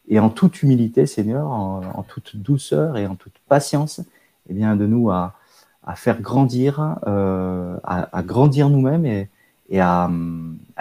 Et 0.07 0.19
en 0.19 0.29
toute 0.29 0.63
humilité, 0.63 1.05
Seigneur, 1.05 1.47
en 1.47 2.03
toute 2.07 2.35
douceur 2.35 2.97
et 2.97 3.05
en 3.05 3.15
toute 3.15 3.35
patience, 3.47 4.01
eh 4.49 4.53
de 4.53 4.85
nous 4.85 5.09
à, 5.11 5.35
faire 5.95 6.21
grandir, 6.21 6.97
euh, 7.07 7.77
à, 7.83 8.23
grandir 8.23 8.69
nous-mêmes 8.69 9.05
et, 9.05 9.79
à, 9.79 10.09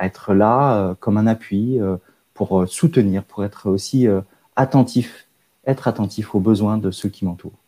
être 0.00 0.34
là 0.34 0.74
euh, 0.74 0.94
comme 0.98 1.16
un 1.16 1.26
appui 1.26 1.80
euh, 1.80 1.96
pour 2.34 2.68
soutenir, 2.68 3.24
pour 3.24 3.44
être 3.44 3.68
aussi 3.68 4.06
attentif, 4.56 5.26
être 5.66 5.88
attentif 5.88 6.34
aux 6.34 6.40
besoins 6.40 6.78
de 6.78 6.90
ceux 6.90 7.08
qui 7.08 7.24
m'entourent. 7.24 7.58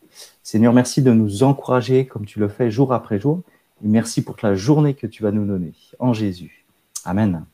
Seigneur, 0.43 0.73
merci 0.73 1.03
de 1.03 1.13
nous 1.13 1.43
encourager 1.43 2.07
comme 2.07 2.25
tu 2.25 2.39
le 2.39 2.49
fais 2.49 2.71
jour 2.71 2.93
après 2.93 3.19
jour. 3.19 3.43
Et 3.83 3.89
merci 3.89 4.23
pour 4.23 4.37
la 4.43 4.55
journée 4.55 4.95
que 4.95 5.07
tu 5.07 5.23
vas 5.23 5.33
nous 5.33 5.47
donner. 5.47 5.73
En 5.99 6.13
Jésus. 6.13 6.67
Amen. 7.05 7.45